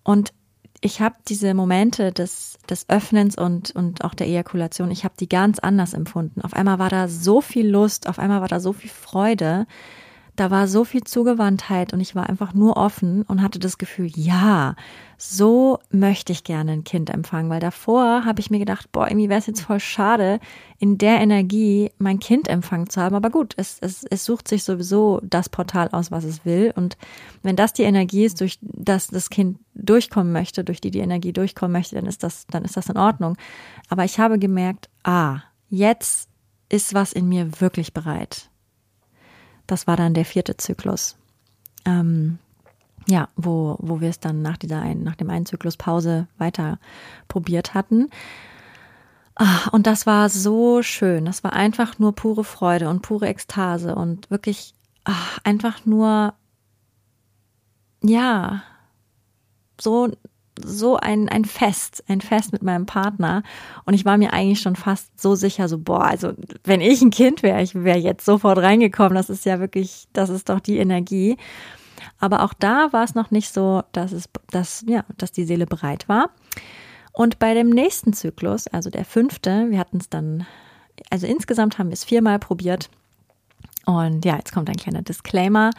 Und 0.04 0.32
ich 0.80 1.00
habe 1.00 1.16
diese 1.26 1.54
Momente 1.54 2.12
des, 2.12 2.58
des 2.68 2.88
Öffnens 2.88 3.36
und, 3.36 3.72
und 3.72 4.04
auch 4.04 4.14
der 4.14 4.28
Ejakulation, 4.28 4.90
ich 4.90 5.04
habe 5.04 5.14
die 5.18 5.28
ganz 5.28 5.58
anders 5.58 5.94
empfunden. 5.94 6.42
Auf 6.42 6.54
einmal 6.54 6.78
war 6.78 6.90
da 6.90 7.08
so 7.08 7.40
viel 7.40 7.68
Lust, 7.68 8.08
auf 8.08 8.18
einmal 8.18 8.40
war 8.40 8.48
da 8.48 8.60
so 8.60 8.72
viel 8.72 8.90
Freude, 8.90 9.66
da 10.38 10.52
war 10.52 10.68
so 10.68 10.84
viel 10.84 11.02
Zugewandtheit 11.02 11.92
und 11.92 12.00
ich 12.00 12.14
war 12.14 12.28
einfach 12.28 12.54
nur 12.54 12.76
offen 12.76 13.22
und 13.22 13.42
hatte 13.42 13.58
das 13.58 13.76
Gefühl, 13.76 14.08
ja, 14.14 14.76
so 15.16 15.80
möchte 15.90 16.30
ich 16.30 16.44
gerne 16.44 16.70
ein 16.70 16.84
Kind 16.84 17.10
empfangen, 17.10 17.50
weil 17.50 17.58
davor 17.58 18.24
habe 18.24 18.38
ich 18.38 18.48
mir 18.48 18.60
gedacht, 18.60 18.92
boah, 18.92 19.08
irgendwie 19.08 19.28
wäre 19.28 19.40
es 19.40 19.46
jetzt 19.46 19.62
voll 19.62 19.80
schade, 19.80 20.38
in 20.78 20.96
der 20.96 21.20
Energie 21.20 21.90
mein 21.98 22.20
Kind 22.20 22.46
empfangen 22.46 22.88
zu 22.88 23.00
haben. 23.00 23.16
Aber 23.16 23.30
gut, 23.30 23.54
es, 23.56 23.78
es, 23.80 24.04
es 24.04 24.24
sucht 24.24 24.46
sich 24.46 24.62
sowieso 24.62 25.20
das 25.24 25.48
Portal 25.48 25.88
aus, 25.90 26.12
was 26.12 26.22
es 26.22 26.44
will. 26.44 26.72
Und 26.76 26.96
wenn 27.42 27.56
das 27.56 27.72
die 27.72 27.82
Energie 27.82 28.24
ist, 28.24 28.40
durch 28.40 28.60
das 28.62 29.08
das 29.08 29.30
Kind 29.30 29.58
durchkommen 29.74 30.32
möchte, 30.32 30.62
durch 30.62 30.80
die 30.80 30.92
die 30.92 31.00
Energie 31.00 31.32
durchkommen 31.32 31.72
möchte, 31.72 31.96
dann 31.96 32.06
ist 32.06 32.22
das, 32.22 32.46
dann 32.46 32.64
ist 32.64 32.76
das 32.76 32.88
in 32.88 32.96
Ordnung. 32.96 33.36
Aber 33.88 34.04
ich 34.04 34.20
habe 34.20 34.38
gemerkt, 34.38 34.88
ah, 35.02 35.40
jetzt 35.68 36.28
ist 36.68 36.94
was 36.94 37.12
in 37.12 37.28
mir 37.28 37.60
wirklich 37.60 37.92
bereit. 37.92 38.50
Das 39.68 39.86
war 39.86 39.96
dann 39.96 40.14
der 40.14 40.24
vierte 40.24 40.56
Zyklus. 40.56 41.16
Ähm, 41.84 42.38
ja, 43.06 43.28
wo, 43.36 43.76
wo 43.78 44.00
wir 44.00 44.10
es 44.10 44.18
dann 44.18 44.42
nach 44.42 44.56
dieser 44.56 44.80
einen, 44.80 45.04
nach 45.04 45.14
dem 45.14 45.30
einen 45.30 45.46
Zyklus 45.46 45.76
Pause 45.76 46.26
weiter 46.38 46.78
probiert 47.28 47.74
hatten. 47.74 48.10
Ah, 49.36 49.68
und 49.70 49.86
das 49.86 50.04
war 50.06 50.28
so 50.28 50.82
schön. 50.82 51.26
Das 51.26 51.44
war 51.44 51.52
einfach 51.52 51.98
nur 51.98 52.14
pure 52.14 52.44
Freude 52.44 52.88
und 52.88 53.02
pure 53.02 53.28
Ekstase 53.28 53.94
und 53.94 54.30
wirklich 54.30 54.74
ach, 55.04 55.38
einfach 55.44 55.86
nur, 55.86 56.34
ja, 58.02 58.62
so 59.80 60.10
so 60.64 60.96
ein, 60.96 61.28
ein 61.28 61.44
Fest, 61.44 62.04
ein 62.08 62.20
Fest 62.20 62.52
mit 62.52 62.62
meinem 62.62 62.86
Partner. 62.86 63.42
Und 63.84 63.94
ich 63.94 64.04
war 64.04 64.18
mir 64.18 64.32
eigentlich 64.32 64.60
schon 64.60 64.76
fast 64.76 65.20
so 65.20 65.34
sicher, 65.34 65.68
so, 65.68 65.78
boah, 65.78 66.04
also 66.04 66.32
wenn 66.64 66.80
ich 66.80 67.02
ein 67.02 67.10
Kind 67.10 67.42
wäre, 67.42 67.62
ich 67.62 67.74
wäre 67.74 67.98
jetzt 67.98 68.24
sofort 68.24 68.58
reingekommen. 68.58 69.14
Das 69.14 69.30
ist 69.30 69.44
ja 69.44 69.60
wirklich, 69.60 70.06
das 70.12 70.30
ist 70.30 70.48
doch 70.48 70.60
die 70.60 70.78
Energie. 70.78 71.36
Aber 72.18 72.42
auch 72.42 72.54
da 72.54 72.92
war 72.92 73.04
es 73.04 73.14
noch 73.14 73.30
nicht 73.30 73.52
so, 73.52 73.82
dass 73.92 74.12
es, 74.12 74.28
dass, 74.50 74.84
ja, 74.86 75.04
dass 75.16 75.32
die 75.32 75.44
Seele 75.44 75.66
bereit 75.66 76.08
war. 76.08 76.30
Und 77.12 77.38
bei 77.38 77.54
dem 77.54 77.70
nächsten 77.70 78.12
Zyklus, 78.12 78.66
also 78.68 78.90
der 78.90 79.04
fünfte, 79.04 79.66
wir 79.70 79.78
hatten 79.78 79.98
es 79.98 80.08
dann, 80.08 80.46
also 81.10 81.26
insgesamt 81.26 81.78
haben 81.78 81.88
wir 81.88 81.94
es 81.94 82.04
viermal 82.04 82.38
probiert. 82.38 82.90
Und 83.86 84.24
ja, 84.24 84.36
jetzt 84.36 84.52
kommt 84.52 84.68
ein 84.68 84.76
kleiner 84.76 85.02
Disclaimer. 85.02 85.70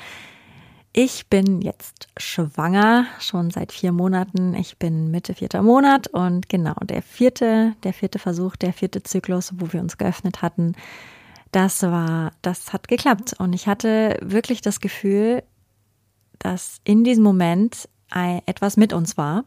Ich 1.01 1.27
bin 1.27 1.61
jetzt 1.61 2.09
schwanger, 2.17 3.05
schon 3.21 3.51
seit 3.51 3.71
vier 3.71 3.93
Monaten. 3.93 4.53
Ich 4.53 4.77
bin 4.79 5.09
Mitte 5.11 5.33
vierter 5.33 5.61
Monat 5.61 6.07
und 6.07 6.49
genau 6.49 6.75
der 6.83 7.01
vierte, 7.01 7.73
der 7.83 7.93
vierte 7.93 8.19
Versuch, 8.19 8.57
der 8.57 8.73
vierte 8.73 9.01
Zyklus, 9.01 9.53
wo 9.55 9.71
wir 9.71 9.79
uns 9.79 9.97
geöffnet 9.97 10.41
hatten, 10.41 10.75
das 11.53 11.83
war, 11.83 12.33
das 12.41 12.73
hat 12.73 12.89
geklappt. 12.89 13.33
Und 13.39 13.53
ich 13.53 13.65
hatte 13.65 14.17
wirklich 14.21 14.59
das 14.59 14.81
Gefühl, 14.81 15.43
dass 16.37 16.81
in 16.83 17.05
diesem 17.05 17.23
Moment 17.23 17.87
etwas 18.45 18.75
mit 18.75 18.91
uns 18.91 19.15
war. 19.15 19.45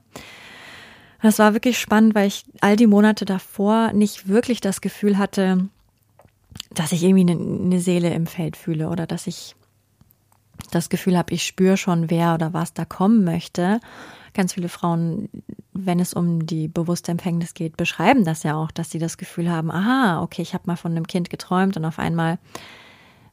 Das 1.21 1.39
war 1.39 1.53
wirklich 1.53 1.79
spannend, 1.79 2.15
weil 2.15 2.29
ich 2.29 2.47
all 2.63 2.77
die 2.77 2.87
Monate 2.87 3.27
davor 3.27 3.93
nicht 3.93 4.27
wirklich 4.27 4.63
das 4.63 4.81
Gefühl 4.81 5.19
hatte, 5.19 5.69
dass 6.71 6.93
ich 6.93 7.03
irgendwie 7.03 7.31
eine, 7.31 7.79
Seele 7.79 8.15
im 8.15 8.27
Feld 8.27 8.57
fühle 8.57 8.89
oder 8.89 9.07
dass 9.07 9.27
ich 9.27 9.55
das 10.75 10.89
Gefühl 10.89 11.17
habe, 11.17 11.33
ich 11.33 11.45
spüre 11.45 11.77
schon, 11.77 12.11
wer 12.11 12.35
oder 12.35 12.53
was 12.53 12.75
da 12.75 12.85
kommen 12.85 13.25
möchte. 13.25 13.81
Ganz 14.35 14.55
viele 14.55 14.69
Frauen, 14.69 15.29
wenn 15.73 16.01
es 16.01 16.15
um 16.15 16.47
die 16.47 16.67
bewusste 16.69 17.13
Empfängnis 17.13 17.55
geht, 17.55 17.77
beschreiben 17.77 18.25
das 18.25 18.43
ja 18.43 18.57
auch, 18.57 18.71
dass 18.71 18.91
sie 18.91 18.99
das 18.99 19.19
Gefühl 19.19 19.51
haben, 19.51 19.71
aha, 19.71 20.23
okay, 20.23 20.43
ich 20.43 20.55
habe 20.55 20.65
mal 20.67 20.77
von 20.77 20.93
einem 20.93 21.07
Kind 21.07 21.29
geträumt 21.29 21.77
und 21.77 21.85
auf 21.85 21.99
einmal 21.99 22.39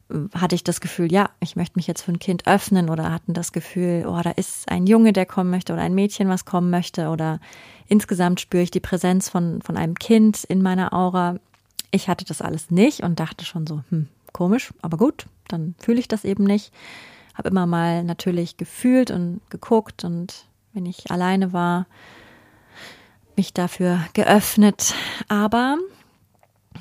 äh, 0.09 0.15
hatte 0.33 0.55
ich 0.55 0.63
das 0.63 0.81
Gefühl, 0.81 1.11
ja, 1.11 1.29
ich 1.39 1.55
möchte 1.55 1.77
mich 1.77 1.87
jetzt 1.87 2.01
für 2.01 2.11
ein 2.11 2.19
Kind 2.19 2.47
öffnen 2.47 2.89
oder 2.89 3.11
hatten 3.11 3.33
das 3.33 3.53
Gefühl, 3.53 4.05
oh, 4.07 4.19
da 4.21 4.31
ist 4.31 4.69
ein 4.69 4.87
Junge, 4.87 5.13
der 5.13 5.25
kommen 5.25 5.49
möchte 5.49 5.71
oder 5.71 5.81
ein 5.81 5.95
Mädchen, 5.95 6.27
was 6.27 6.43
kommen 6.43 6.69
möchte 6.69 7.07
oder 7.07 7.39
insgesamt 7.87 8.41
spüre 8.41 8.63
ich 8.63 8.71
die 8.71 8.81
Präsenz 8.81 9.29
von, 9.29 9.61
von 9.61 9.77
einem 9.77 9.95
Kind 9.95 10.43
in 10.43 10.61
meiner 10.61 10.93
Aura. 10.93 11.37
Ich 11.91 12.09
hatte 12.09 12.25
das 12.25 12.41
alles 12.41 12.71
nicht 12.71 13.03
und 13.03 13.21
dachte 13.21 13.45
schon 13.45 13.65
so, 13.65 13.81
hm, 13.89 14.09
komisch, 14.33 14.73
aber 14.81 14.97
gut, 14.97 15.27
dann 15.47 15.75
fühle 15.79 15.99
ich 15.99 16.09
das 16.09 16.25
eben 16.25 16.43
nicht 16.43 16.73
habe 17.35 17.49
immer 17.49 17.65
mal 17.65 18.03
natürlich 18.03 18.57
gefühlt 18.57 19.11
und 19.11 19.41
geguckt 19.49 20.03
und 20.03 20.45
wenn 20.73 20.85
ich 20.85 21.09
alleine 21.11 21.53
war, 21.53 21.87
mich 23.35 23.53
dafür 23.53 24.05
geöffnet. 24.13 24.93
Aber 25.27 25.77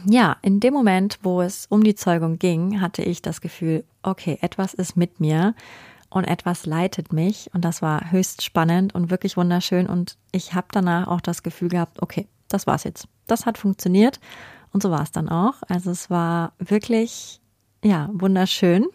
ja, 0.05 0.37
in 0.43 0.61
dem 0.61 0.75
Moment, 0.75 1.19
wo 1.23 1.41
es 1.41 1.67
um 1.67 1.85
die 1.85 1.95
Zeugung 1.95 2.39
ging, 2.39 2.81
hatte 2.81 3.03
ich 3.03 3.23
das 3.23 3.41
Gefühl, 3.41 3.85
okay, 4.03 4.39
etwas 4.41 4.75
ist 4.75 4.97
mit 4.97 5.21
mir 5.21 5.55
und 6.11 6.25
etwas 6.25 6.67
leitet 6.67 7.13
mich 7.13 7.51
und 7.55 7.65
das 7.65 7.83
war 7.83 8.11
höchst 8.11 8.43
spannend 8.43 8.95
und 8.95 9.11
wirklich 9.11 9.37
wunderschön 9.37 9.87
und 9.87 10.17
ich 10.33 10.55
habe 10.55 10.69
danach 10.71 11.09
auch 11.09 11.21
das 11.21 11.43
Gefühl 11.43 11.69
gehabt, 11.69 12.03
okay, 12.03 12.27
das 12.49 12.67
war's 12.67 12.85
jetzt. 12.85 13.09
Das 13.27 13.47
hat 13.47 13.59
funktioniert 13.59 14.21
und 14.73 14.83
so 14.83 14.91
war 14.91 15.03
es 15.03 15.13
dann 15.13 15.29
auch. 15.29 15.55
Also 15.69 15.91
es 15.91 16.09
war 16.09 16.53
wirklich 16.59 17.41
ja, 17.85 18.11
wunderschön. 18.13 18.87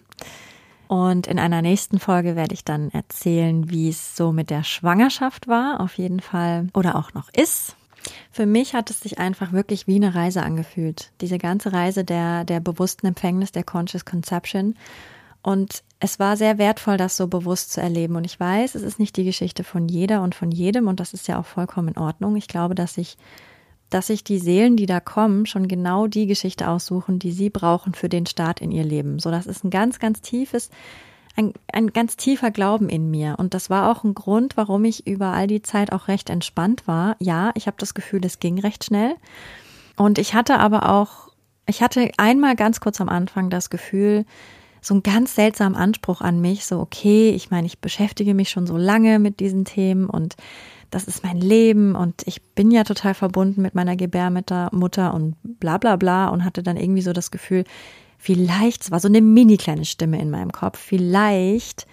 Und 0.94 1.26
in 1.26 1.40
einer 1.40 1.64
nächsten 1.64 1.98
Folge 1.98 2.36
werde 2.36 2.54
ich 2.54 2.66
dann 2.66 2.92
erzählen, 2.92 3.68
wie 3.72 3.90
es 3.90 4.16
so 4.16 4.32
mit 4.32 4.52
der 4.52 4.64
Schwangerschaft 4.64 5.48
war, 5.48 5.80
auf 5.80 5.98
jeden 5.98 6.20
Fall, 6.20 6.68
oder 6.76 6.96
auch 6.96 7.16
noch 7.16 7.30
ist. 7.34 7.76
Für 8.30 8.46
mich 8.46 8.76
hat 8.76 8.92
es 8.92 9.00
sich 9.00 9.18
einfach 9.18 9.54
wirklich 9.54 9.88
wie 9.88 9.96
eine 9.96 10.14
Reise 10.14 10.44
angefühlt. 10.44 11.12
Diese 11.20 11.40
ganze 11.40 11.74
Reise 11.74 12.04
der, 12.04 12.44
der 12.44 12.60
bewussten 12.60 13.08
Empfängnis, 13.08 13.52
der 13.52 13.64
Conscious 13.64 14.06
Conception. 14.06 14.76
Und 15.42 15.82
es 16.00 16.20
war 16.20 16.38
sehr 16.38 16.60
wertvoll, 16.60 16.98
das 16.98 17.18
so 17.18 17.26
bewusst 17.26 17.74
zu 17.74 17.82
erleben. 17.82 18.16
Und 18.16 18.26
ich 18.26 18.40
weiß, 18.40 18.76
es 18.76 18.84
ist 18.84 19.00
nicht 19.00 19.18
die 19.18 19.24
Geschichte 19.24 19.64
von 19.64 19.88
jeder 19.88 20.22
und 20.22 20.36
von 20.36 20.52
jedem. 20.52 20.88
Und 20.88 21.00
das 21.00 21.16
ist 21.16 21.28
ja 21.28 21.40
auch 21.40 21.48
vollkommen 21.48 21.88
in 21.88 21.98
Ordnung. 21.98 22.36
Ich 22.36 22.48
glaube, 22.48 22.76
dass 22.76 23.00
ich 23.00 23.18
dass 23.94 24.08
sich 24.08 24.24
die 24.24 24.40
Seelen, 24.40 24.76
die 24.76 24.86
da 24.86 25.00
kommen, 25.00 25.46
schon 25.46 25.68
genau 25.68 26.08
die 26.08 26.28
Geschichte 26.28 26.68
aussuchen, 26.68 27.20
die 27.20 27.32
sie 27.32 27.50
brauchen 27.50 27.94
für 27.94 28.10
den 28.10 28.26
Start 28.26 28.62
in 28.62 28.72
ihr 28.72 28.84
Leben. 28.84 29.20
So, 29.20 29.32
das 29.32 29.46
ist 29.46 29.64
ein 29.64 29.70
ganz, 29.70 30.00
ganz 30.00 30.22
tiefes, 30.22 30.70
ein, 31.36 31.54
ein 31.72 31.94
ganz 31.94 32.16
tiefer 32.16 32.52
Glauben 32.52 32.90
in 32.90 33.10
mir. 33.12 33.36
Und 33.38 33.54
das 33.54 33.70
war 33.70 33.92
auch 33.92 34.04
ein 34.04 34.14
Grund, 34.14 34.58
warum 34.58 34.86
ich 34.86 35.08
über 35.08 35.28
all 35.28 35.48
die 35.48 35.62
Zeit 35.62 35.92
auch 35.92 36.08
recht 36.08 36.30
entspannt 36.30 36.88
war. 36.88 37.16
Ja, 37.20 37.52
ich 37.56 37.68
habe 37.68 37.78
das 37.80 37.94
Gefühl, 37.94 38.26
es 38.26 38.40
ging 38.40 38.60
recht 38.60 38.84
schnell. 38.84 39.16
Und 39.96 40.18
ich 40.18 40.34
hatte 40.34 40.60
aber 40.60 40.90
auch, 40.90 41.30
ich 41.68 41.82
hatte 41.82 42.12
einmal 42.18 42.56
ganz 42.56 42.80
kurz 42.80 43.00
am 43.00 43.10
Anfang 43.10 43.50
das 43.50 43.70
Gefühl, 43.70 44.26
so 44.84 44.94
einen 44.94 45.04
ganz 45.04 45.34
seltsamen 45.34 45.76
Anspruch 45.78 46.22
an 46.22 46.42
mich, 46.42 46.66
so 46.66 46.80
okay, 46.80 47.32
ich 47.32 47.50
meine, 47.50 47.66
ich 47.66 47.80
beschäftige 47.80 48.34
mich 48.34 48.50
schon 48.50 48.68
so 48.68 48.78
lange 48.78 49.18
mit 49.18 49.40
diesen 49.40 49.66
Themen 49.66 50.08
und 50.08 50.36
das 50.92 51.06
ist 51.06 51.24
mein 51.24 51.38
Leben 51.38 51.96
und 51.96 52.22
ich 52.28 52.44
bin 52.54 52.70
ja 52.70 52.84
total 52.84 53.14
verbunden 53.16 53.62
mit 53.62 53.74
meiner 53.74 53.96
Gebärmutter 53.96 54.70
Mutter 54.74 55.14
und 55.14 55.36
bla 55.42 55.78
bla 55.78 55.96
bla 55.96 56.28
und 56.28 56.44
hatte 56.44 56.62
dann 56.62 56.78
irgendwie 56.78 57.02
so 57.02 57.14
das 57.14 57.32
Gefühl, 57.32 57.64
vielleicht, 58.20 58.84
es 58.84 58.92
war 58.92 59.00
so 59.00 59.08
eine 59.08 59.22
mini 59.22 59.58
kleine 59.58 59.86
Stimme 59.86 60.22
in 60.22 60.30
meinem 60.30 60.52
Kopf, 60.52 60.78
vielleicht 60.78 61.88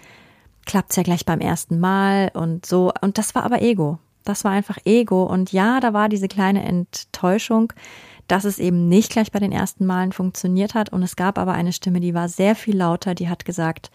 klappt 0.65 0.91
es 0.91 0.97
ja 0.97 1.03
gleich 1.03 1.25
beim 1.25 1.39
ersten 1.39 1.79
Mal 1.79 2.29
und 2.33 2.65
so. 2.65 2.91
Und 3.01 3.17
das 3.17 3.33
war 3.35 3.43
aber 3.43 3.61
Ego. 3.61 3.99
Das 4.23 4.43
war 4.43 4.51
einfach 4.51 4.77
Ego. 4.85 5.23
Und 5.23 5.51
ja, 5.51 5.79
da 5.79 5.93
war 5.93 6.09
diese 6.09 6.27
kleine 6.27 6.63
Enttäuschung, 6.63 7.73
dass 8.27 8.45
es 8.45 8.59
eben 8.59 8.87
nicht 8.87 9.11
gleich 9.11 9.31
bei 9.31 9.39
den 9.39 9.51
ersten 9.51 9.85
Malen 9.85 10.11
funktioniert 10.11 10.73
hat. 10.73 10.89
Und 10.89 11.03
es 11.03 11.15
gab 11.15 11.37
aber 11.37 11.53
eine 11.53 11.73
Stimme, 11.73 11.99
die 11.99 12.13
war 12.13 12.29
sehr 12.29 12.55
viel 12.55 12.77
lauter, 12.77 13.15
die 13.15 13.29
hat 13.29 13.45
gesagt, 13.45 13.91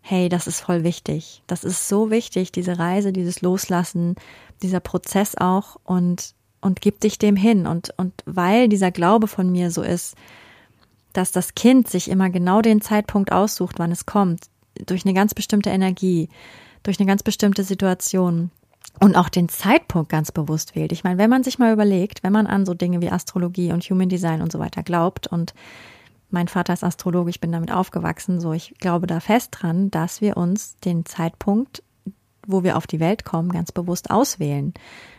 hey, 0.00 0.28
das 0.28 0.46
ist 0.46 0.60
voll 0.60 0.84
wichtig. 0.84 1.42
Das 1.46 1.64
ist 1.64 1.88
so 1.88 2.10
wichtig, 2.10 2.52
diese 2.52 2.78
Reise, 2.78 3.12
dieses 3.12 3.42
Loslassen, 3.42 4.16
dieser 4.62 4.80
Prozess 4.80 5.34
auch 5.36 5.76
und, 5.84 6.34
und 6.60 6.80
gib 6.80 7.00
dich 7.00 7.18
dem 7.18 7.36
hin. 7.36 7.66
Und, 7.66 7.92
und 7.96 8.12
weil 8.24 8.68
dieser 8.68 8.90
Glaube 8.90 9.28
von 9.28 9.50
mir 9.50 9.70
so 9.70 9.82
ist, 9.82 10.16
dass 11.12 11.32
das 11.32 11.54
Kind 11.54 11.88
sich 11.88 12.10
immer 12.10 12.30
genau 12.30 12.62
den 12.62 12.80
Zeitpunkt 12.80 13.32
aussucht, 13.32 13.78
wann 13.78 13.92
es 13.92 14.06
kommt, 14.06 14.46
durch 14.86 15.04
eine 15.04 15.14
ganz 15.14 15.34
bestimmte 15.34 15.70
Energie, 15.70 16.28
durch 16.82 16.98
eine 17.00 17.06
ganz 17.06 17.22
bestimmte 17.22 17.64
Situation 17.64 18.50
und 19.00 19.16
auch 19.16 19.28
den 19.28 19.48
Zeitpunkt 19.48 20.08
ganz 20.08 20.32
bewusst 20.32 20.74
wählt. 20.74 20.92
Ich 20.92 21.04
meine, 21.04 21.18
wenn 21.18 21.30
man 21.30 21.44
sich 21.44 21.58
mal 21.58 21.72
überlegt, 21.72 22.22
wenn 22.22 22.32
man 22.32 22.46
an 22.46 22.66
so 22.66 22.74
Dinge 22.74 23.00
wie 23.00 23.10
Astrologie 23.10 23.72
und 23.72 23.84
Human 23.84 24.08
Design 24.08 24.42
und 24.42 24.52
so 24.52 24.58
weiter 24.58 24.82
glaubt 24.82 25.26
und 25.26 25.54
mein 26.30 26.48
Vater 26.48 26.74
ist 26.74 26.84
Astrologe, 26.84 27.30
ich 27.30 27.40
bin 27.40 27.52
damit 27.52 27.72
aufgewachsen, 27.72 28.40
so 28.40 28.52
ich 28.52 28.74
glaube 28.78 29.06
da 29.06 29.20
fest 29.20 29.50
dran, 29.52 29.90
dass 29.90 30.20
wir 30.20 30.36
uns 30.36 30.76
den 30.80 31.06
Zeitpunkt, 31.06 31.82
wo 32.46 32.62
wir 32.62 32.76
auf 32.76 32.86
die 32.86 33.00
Welt 33.00 33.24
kommen, 33.24 33.50
ganz 33.50 33.72
bewusst 33.72 34.10
auswählen. 34.10 34.74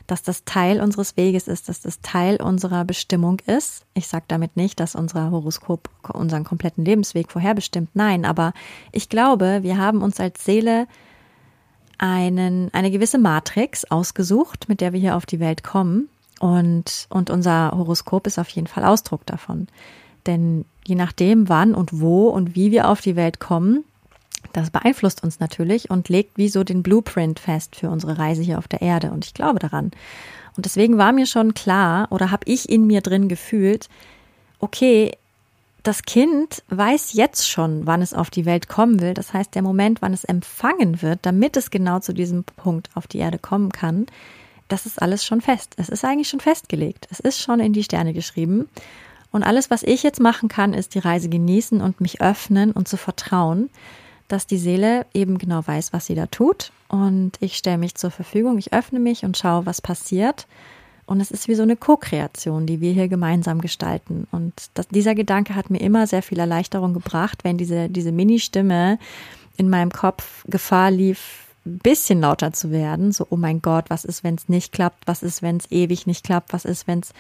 Dass 0.07 0.23
das 0.23 0.43
Teil 0.45 0.81
unseres 0.81 1.15
Weges 1.17 1.47
ist, 1.47 1.69
dass 1.69 1.81
das 1.81 2.01
Teil 2.01 2.41
unserer 2.41 2.85
Bestimmung 2.85 3.39
ist. 3.45 3.85
Ich 3.93 4.07
sage 4.07 4.25
damit 4.27 4.57
nicht, 4.57 4.79
dass 4.79 4.95
unser 4.95 5.29
Horoskop 5.29 5.89
unseren 6.11 6.43
kompletten 6.43 6.83
Lebensweg 6.83 7.31
vorherbestimmt. 7.31 7.89
Nein, 7.93 8.25
aber 8.25 8.53
ich 8.91 9.09
glaube, 9.09 9.59
wir 9.61 9.77
haben 9.77 10.01
uns 10.01 10.19
als 10.19 10.43
Seele 10.43 10.87
einen, 11.99 12.73
eine 12.73 12.89
gewisse 12.89 13.19
Matrix 13.19 13.85
ausgesucht, 13.85 14.67
mit 14.67 14.81
der 14.81 14.93
wir 14.93 14.99
hier 14.99 15.15
auf 15.15 15.25
die 15.25 15.39
Welt 15.39 15.63
kommen. 15.63 16.09
Und, 16.39 17.07
und 17.09 17.29
unser 17.29 17.71
Horoskop 17.71 18.25
ist 18.25 18.39
auf 18.39 18.49
jeden 18.49 18.67
Fall 18.67 18.85
Ausdruck 18.85 19.25
davon. 19.25 19.67
Denn 20.25 20.65
je 20.85 20.95
nachdem, 20.95 21.49
wann 21.49 21.75
und 21.75 21.99
wo 21.99 22.29
und 22.29 22.55
wie 22.55 22.71
wir 22.71 22.87
auf 22.87 23.01
die 23.01 23.15
Welt 23.15 23.39
kommen, 23.39 23.83
das 24.53 24.71
beeinflusst 24.71 25.23
uns 25.23 25.39
natürlich 25.39 25.89
und 25.89 26.09
legt 26.09 26.37
wie 26.37 26.49
so 26.49 26.63
den 26.63 26.81
Blueprint 26.81 27.39
fest 27.39 27.75
für 27.75 27.89
unsere 27.89 28.17
Reise 28.17 28.41
hier 28.41 28.57
auf 28.57 28.67
der 28.67 28.81
Erde. 28.81 29.11
Und 29.11 29.25
ich 29.25 29.33
glaube 29.33 29.59
daran. 29.59 29.91
Und 30.55 30.65
deswegen 30.65 30.97
war 30.97 31.11
mir 31.11 31.25
schon 31.25 31.53
klar 31.53 32.07
oder 32.09 32.31
habe 32.31 32.43
ich 32.45 32.69
in 32.69 32.87
mir 32.87 33.01
drin 33.01 33.27
gefühlt, 33.27 33.89
okay, 34.59 35.11
das 35.83 36.03
Kind 36.03 36.63
weiß 36.69 37.13
jetzt 37.13 37.49
schon, 37.49 37.87
wann 37.87 38.01
es 38.01 38.13
auf 38.13 38.29
die 38.29 38.45
Welt 38.45 38.67
kommen 38.67 38.99
will. 38.99 39.13
Das 39.13 39.33
heißt, 39.33 39.55
der 39.55 39.61
Moment, 39.61 40.01
wann 40.01 40.13
es 40.13 40.23
empfangen 40.23 41.01
wird, 41.01 41.19
damit 41.23 41.55
es 41.57 41.71
genau 41.71 41.99
zu 41.99 42.13
diesem 42.13 42.43
Punkt 42.43 42.89
auf 42.95 43.07
die 43.07 43.19
Erde 43.19 43.39
kommen 43.39 43.71
kann, 43.71 44.07
das 44.67 44.85
ist 44.85 45.01
alles 45.01 45.25
schon 45.25 45.41
fest. 45.41 45.73
Es 45.77 45.89
ist 45.89 46.05
eigentlich 46.05 46.29
schon 46.29 46.39
festgelegt. 46.39 47.07
Es 47.09 47.19
ist 47.19 47.39
schon 47.39 47.59
in 47.59 47.73
die 47.73 47.83
Sterne 47.83 48.13
geschrieben. 48.13 48.69
Und 49.31 49.43
alles, 49.43 49.69
was 49.69 49.83
ich 49.83 50.03
jetzt 50.03 50.19
machen 50.19 50.49
kann, 50.49 50.73
ist 50.73 50.95
die 50.95 50.99
Reise 50.99 51.29
genießen 51.29 51.81
und 51.81 52.01
mich 52.01 52.21
öffnen 52.21 52.71
und 52.71 52.87
zu 52.87 52.97
vertrauen, 52.97 53.69
dass 54.27 54.47
die 54.47 54.57
Seele 54.57 55.05
eben 55.13 55.37
genau 55.37 55.65
weiß, 55.65 55.93
was 55.93 56.05
sie 56.05 56.15
da 56.15 56.27
tut. 56.27 56.71
Und 56.87 57.33
ich 57.39 57.57
stelle 57.57 57.77
mich 57.77 57.95
zur 57.95 58.11
Verfügung, 58.11 58.57
ich 58.57 58.73
öffne 58.73 58.99
mich 58.99 59.23
und 59.23 59.37
schaue, 59.37 59.65
was 59.65 59.81
passiert. 59.81 60.47
Und 61.09 61.21
es 61.21 61.31
ist 61.31 61.47
wie 61.47 61.55
so 61.55 61.63
eine 61.63 61.75
Co-Kreation, 61.75 62.67
die 62.67 62.81
wir 62.81 62.93
hier 62.93 63.07
gemeinsam 63.07 63.61
gestalten. 63.61 64.27
Und 64.31 64.53
das, 64.75 64.87
dieser 64.89 65.15
Gedanke 65.15 65.55
hat 65.55 65.71
mir 65.71 65.81
immer 65.81 66.05
sehr 66.05 66.21
viel 66.21 66.37
Erleichterung 66.37 66.93
gebracht, 66.93 67.43
wenn 67.43 67.57
diese, 67.57 67.89
diese 67.89 68.11
Mini-Stimme 68.11 68.99
in 69.57 69.71
meinem 69.71 69.91
Kopf 69.91 70.45
Gefahr 70.47 70.91
lief, 70.91 71.47
ein 71.65 71.79
bisschen 71.79 72.21
lauter 72.21 72.53
zu 72.53 72.69
werden. 72.69 73.11
So, 73.11 73.25
oh 73.31 73.37
mein 73.37 73.63
Gott, 73.63 73.85
was 73.89 74.05
ist, 74.05 74.23
wenn 74.23 74.35
es 74.35 74.49
nicht 74.49 74.71
klappt? 74.71 75.07
Was 75.07 75.23
ist, 75.23 75.41
wenn 75.41 75.57
es 75.57 75.71
ewig 75.71 76.05
nicht 76.05 76.23
klappt? 76.23 76.53
Was 76.53 76.63
ist, 76.63 76.85
wenn 76.85 76.99
es, 76.99 77.11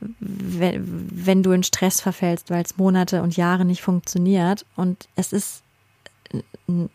wenn, 0.00 1.10
wenn 1.12 1.42
du 1.42 1.52
in 1.52 1.62
Stress 1.62 2.00
verfällst, 2.00 2.48
weil 2.48 2.64
es 2.64 2.78
Monate 2.78 3.22
und 3.22 3.36
Jahre 3.36 3.66
nicht 3.66 3.82
funktioniert? 3.82 4.64
Und 4.76 5.08
es 5.14 5.34
ist, 5.34 5.62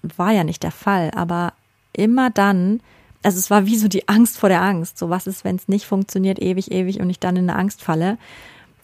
war 0.01 0.31
ja 0.31 0.43
nicht 0.43 0.63
der 0.63 0.71
Fall, 0.71 1.11
aber 1.11 1.53
immer 1.93 2.31
dann, 2.31 2.81
also 3.25 3.39
es 3.39 3.49
war 3.49 3.65
wie 3.65 3.75
so 3.75 3.87
die 3.87 4.07
Angst 4.07 4.37
vor 4.37 4.49
der 4.49 4.61
Angst. 4.61 4.97
So 4.97 5.09
was 5.09 5.27
ist, 5.27 5.43
wenn 5.43 5.55
es 5.55 5.67
nicht 5.67 5.85
funktioniert, 5.85 6.39
ewig, 6.39 6.71
ewig 6.71 6.99
und 6.99 7.09
ich 7.09 7.19
dann 7.19 7.35
in 7.35 7.49
eine 7.49 7.59
Angst 7.59 7.81
falle. 7.81 8.17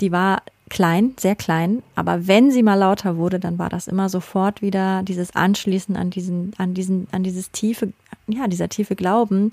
Die 0.01 0.11
war 0.11 0.41
klein, 0.69 1.13
sehr 1.19 1.35
klein, 1.35 1.83
aber 1.95 2.27
wenn 2.27 2.49
sie 2.49 2.63
mal 2.63 2.75
lauter 2.75 3.17
wurde, 3.17 3.39
dann 3.39 3.59
war 3.59 3.69
das 3.69 3.87
immer 3.87 4.09
sofort 4.09 4.61
wieder 4.61 5.03
dieses 5.03 5.35
Anschließen 5.35 5.95
an 5.95 6.09
diesen, 6.09 6.53
an 6.57 6.73
diesen, 6.73 7.07
an 7.11 7.23
dieses 7.23 7.51
tiefe, 7.51 7.93
ja, 8.27 8.47
dieser 8.47 8.69
tiefe 8.69 8.95
Glauben. 8.95 9.51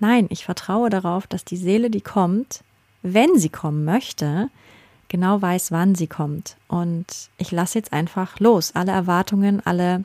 Nein, 0.00 0.26
ich 0.30 0.44
vertraue 0.44 0.90
darauf, 0.90 1.26
dass 1.26 1.44
die 1.44 1.58
Seele, 1.58 1.90
die 1.90 2.00
kommt, 2.00 2.64
wenn 3.02 3.38
sie 3.38 3.50
kommen 3.50 3.84
möchte, 3.84 4.48
genau 5.08 5.40
weiß, 5.40 5.72
wann 5.72 5.94
sie 5.94 6.06
kommt. 6.06 6.56
Und 6.68 7.06
ich 7.38 7.52
lasse 7.52 7.78
jetzt 7.78 7.92
einfach 7.92 8.40
los. 8.40 8.72
Alle 8.74 8.92
Erwartungen, 8.92 9.60
alle 9.64 10.04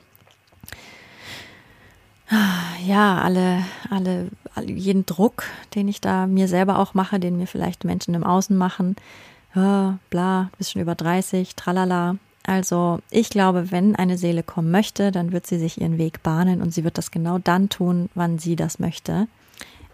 ja, 2.86 3.18
alle, 3.18 3.64
alle, 3.90 4.28
jeden 4.64 5.06
Druck, 5.06 5.44
den 5.74 5.88
ich 5.88 6.00
da 6.00 6.26
mir 6.26 6.48
selber 6.48 6.78
auch 6.78 6.94
mache, 6.94 7.20
den 7.20 7.36
mir 7.36 7.46
vielleicht 7.46 7.84
Menschen 7.84 8.14
im 8.14 8.24
Außen 8.24 8.56
machen, 8.56 8.96
ja, 9.54 9.98
bla, 10.10 10.50
bist 10.56 10.72
schon 10.72 10.82
über 10.82 10.94
30, 10.94 11.54
tralala. 11.56 12.16
Also 12.44 12.98
ich 13.10 13.30
glaube, 13.30 13.70
wenn 13.70 13.94
eine 13.94 14.18
Seele 14.18 14.42
kommen 14.42 14.70
möchte, 14.70 15.12
dann 15.12 15.32
wird 15.32 15.46
sie 15.46 15.58
sich 15.58 15.80
ihren 15.80 15.98
Weg 15.98 16.22
bahnen 16.22 16.60
und 16.60 16.74
sie 16.74 16.84
wird 16.84 16.98
das 16.98 17.10
genau 17.10 17.38
dann 17.38 17.68
tun, 17.68 18.08
wann 18.14 18.38
sie 18.38 18.56
das 18.56 18.78
möchte. 18.78 19.28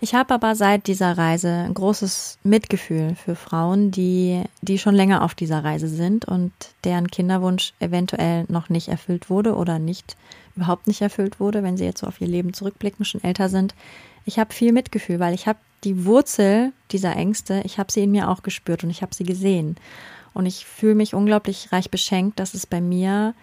Ich 0.00 0.14
habe 0.14 0.32
aber 0.32 0.54
seit 0.54 0.86
dieser 0.86 1.18
Reise 1.18 1.48
ein 1.48 1.74
großes 1.74 2.38
Mitgefühl 2.44 3.16
für 3.16 3.34
Frauen, 3.34 3.90
die, 3.90 4.44
die 4.62 4.78
schon 4.78 4.94
länger 4.94 5.24
auf 5.24 5.34
dieser 5.34 5.64
Reise 5.64 5.88
sind 5.88 6.24
und 6.24 6.52
deren 6.84 7.08
Kinderwunsch 7.08 7.74
eventuell 7.80 8.44
noch 8.48 8.68
nicht 8.68 8.88
erfüllt 8.88 9.28
wurde 9.28 9.56
oder 9.56 9.80
nicht 9.80 10.16
überhaupt 10.58 10.86
nicht 10.86 11.00
erfüllt 11.00 11.40
wurde, 11.40 11.62
wenn 11.62 11.76
sie 11.76 11.84
jetzt 11.84 12.00
so 12.00 12.06
auf 12.06 12.20
ihr 12.20 12.26
Leben 12.26 12.52
zurückblicken, 12.52 13.04
schon 13.04 13.22
älter 13.22 13.48
sind. 13.48 13.74
Ich 14.24 14.38
habe 14.38 14.52
viel 14.52 14.72
Mitgefühl, 14.72 15.20
weil 15.20 15.34
ich 15.34 15.46
habe 15.46 15.58
die 15.84 16.04
Wurzel 16.04 16.72
dieser 16.90 17.14
Ängste, 17.16 17.62
ich 17.64 17.78
habe 17.78 17.92
sie 17.92 18.02
in 18.02 18.10
mir 18.10 18.28
auch 18.28 18.42
gespürt 18.42 18.82
und 18.84 18.90
ich 18.90 19.02
habe 19.02 19.14
sie 19.14 19.24
gesehen. 19.24 19.76
Und 20.34 20.46
ich 20.46 20.66
fühle 20.66 20.94
mich 20.94 21.14
unglaublich 21.14 21.72
reich 21.72 21.90
beschenkt, 21.90 22.38
dass 22.40 22.54
es 22.54 22.66
bei 22.66 22.80
mir 22.80 23.34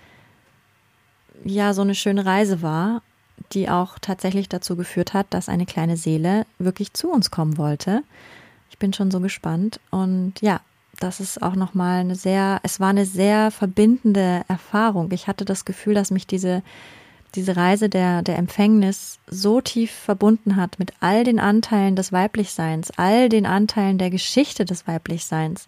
ja 1.43 1.73
so 1.73 1.81
eine 1.81 1.95
schöne 1.95 2.25
Reise 2.25 2.61
war, 2.61 3.01
die 3.53 3.69
auch 3.69 3.99
tatsächlich 3.99 4.49
dazu 4.49 4.75
geführt 4.75 5.13
hat, 5.13 5.27
dass 5.29 5.49
eine 5.49 5.65
kleine 5.65 5.97
Seele 5.97 6.45
wirklich 6.59 6.93
zu 6.93 7.09
uns 7.09 7.31
kommen 7.31 7.57
wollte. 7.57 8.03
Ich 8.69 8.77
bin 8.77 8.93
schon 8.93 9.11
so 9.11 9.19
gespannt 9.19 9.79
und 9.91 10.41
ja, 10.41 10.61
das 10.99 11.19
ist 11.19 11.41
auch 11.41 11.55
noch 11.55 11.73
mal 11.73 11.99
eine 11.99 12.15
sehr 12.15 12.59
es 12.63 12.79
war 12.79 12.89
eine 12.89 13.05
sehr 13.05 13.51
verbindende 13.51 14.43
Erfahrung. 14.47 15.11
Ich 15.11 15.27
hatte 15.27 15.45
das 15.45 15.65
Gefühl, 15.65 15.93
dass 15.93 16.11
mich 16.11 16.27
diese 16.27 16.63
diese 17.35 17.55
Reise 17.55 17.89
der, 17.89 18.21
der 18.21 18.37
Empfängnis 18.37 19.19
so 19.27 19.61
tief 19.61 19.91
verbunden 19.91 20.55
hat 20.55 20.79
mit 20.79 20.93
all 20.99 21.23
den 21.23 21.39
Anteilen 21.39 21.95
des 21.95 22.11
Weiblichseins, 22.11 22.91
all 22.97 23.29
den 23.29 23.45
Anteilen 23.45 23.97
der 23.97 24.09
Geschichte 24.09 24.65
des 24.65 24.87
Weiblichseins. 24.87 25.67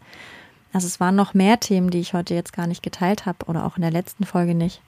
Also 0.73 0.87
es 0.87 0.99
waren 0.99 1.15
noch 1.15 1.33
mehr 1.33 1.59
Themen, 1.59 1.89
die 1.89 1.99
ich 1.99 2.13
heute 2.13 2.33
jetzt 2.33 2.53
gar 2.53 2.67
nicht 2.67 2.83
geteilt 2.83 3.25
habe 3.25 3.45
oder 3.45 3.65
auch 3.65 3.77
in 3.77 3.81
der 3.81 3.91
letzten 3.91 4.25
Folge 4.25 4.55
nicht. 4.55 4.81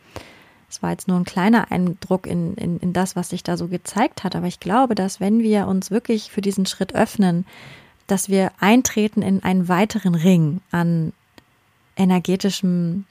Es 0.70 0.84
war 0.84 0.92
jetzt 0.92 1.08
nur 1.08 1.18
ein 1.18 1.26
kleiner 1.26 1.72
Eindruck 1.72 2.28
in, 2.28 2.54
in, 2.56 2.78
in 2.80 2.94
das, 2.94 3.15
was 3.15 3.30
sich 3.30 3.44
da 3.44 3.58
so 3.58 3.68
gezeigt 3.68 4.24
hat. 4.24 4.36
Aber 4.36 4.46
ich 4.46 4.60
glaube, 4.60 4.94
dass 4.94 5.20
wenn 5.20 5.39
wir 5.39 5.68
uns 5.68 5.89
wirklich 5.89 6.32
für 6.32 6.42
diesen 6.42 6.65
Schritt 6.65 6.94
öffnen, 6.94 7.46
dass 8.06 8.30
wir 8.30 8.52
eintreten 8.60 9.22
in 9.22 9.44
einen 9.44 9.68
weiteren 9.68 10.15
Ring 10.15 10.62
an 10.72 11.13
energetischem 11.96 13.06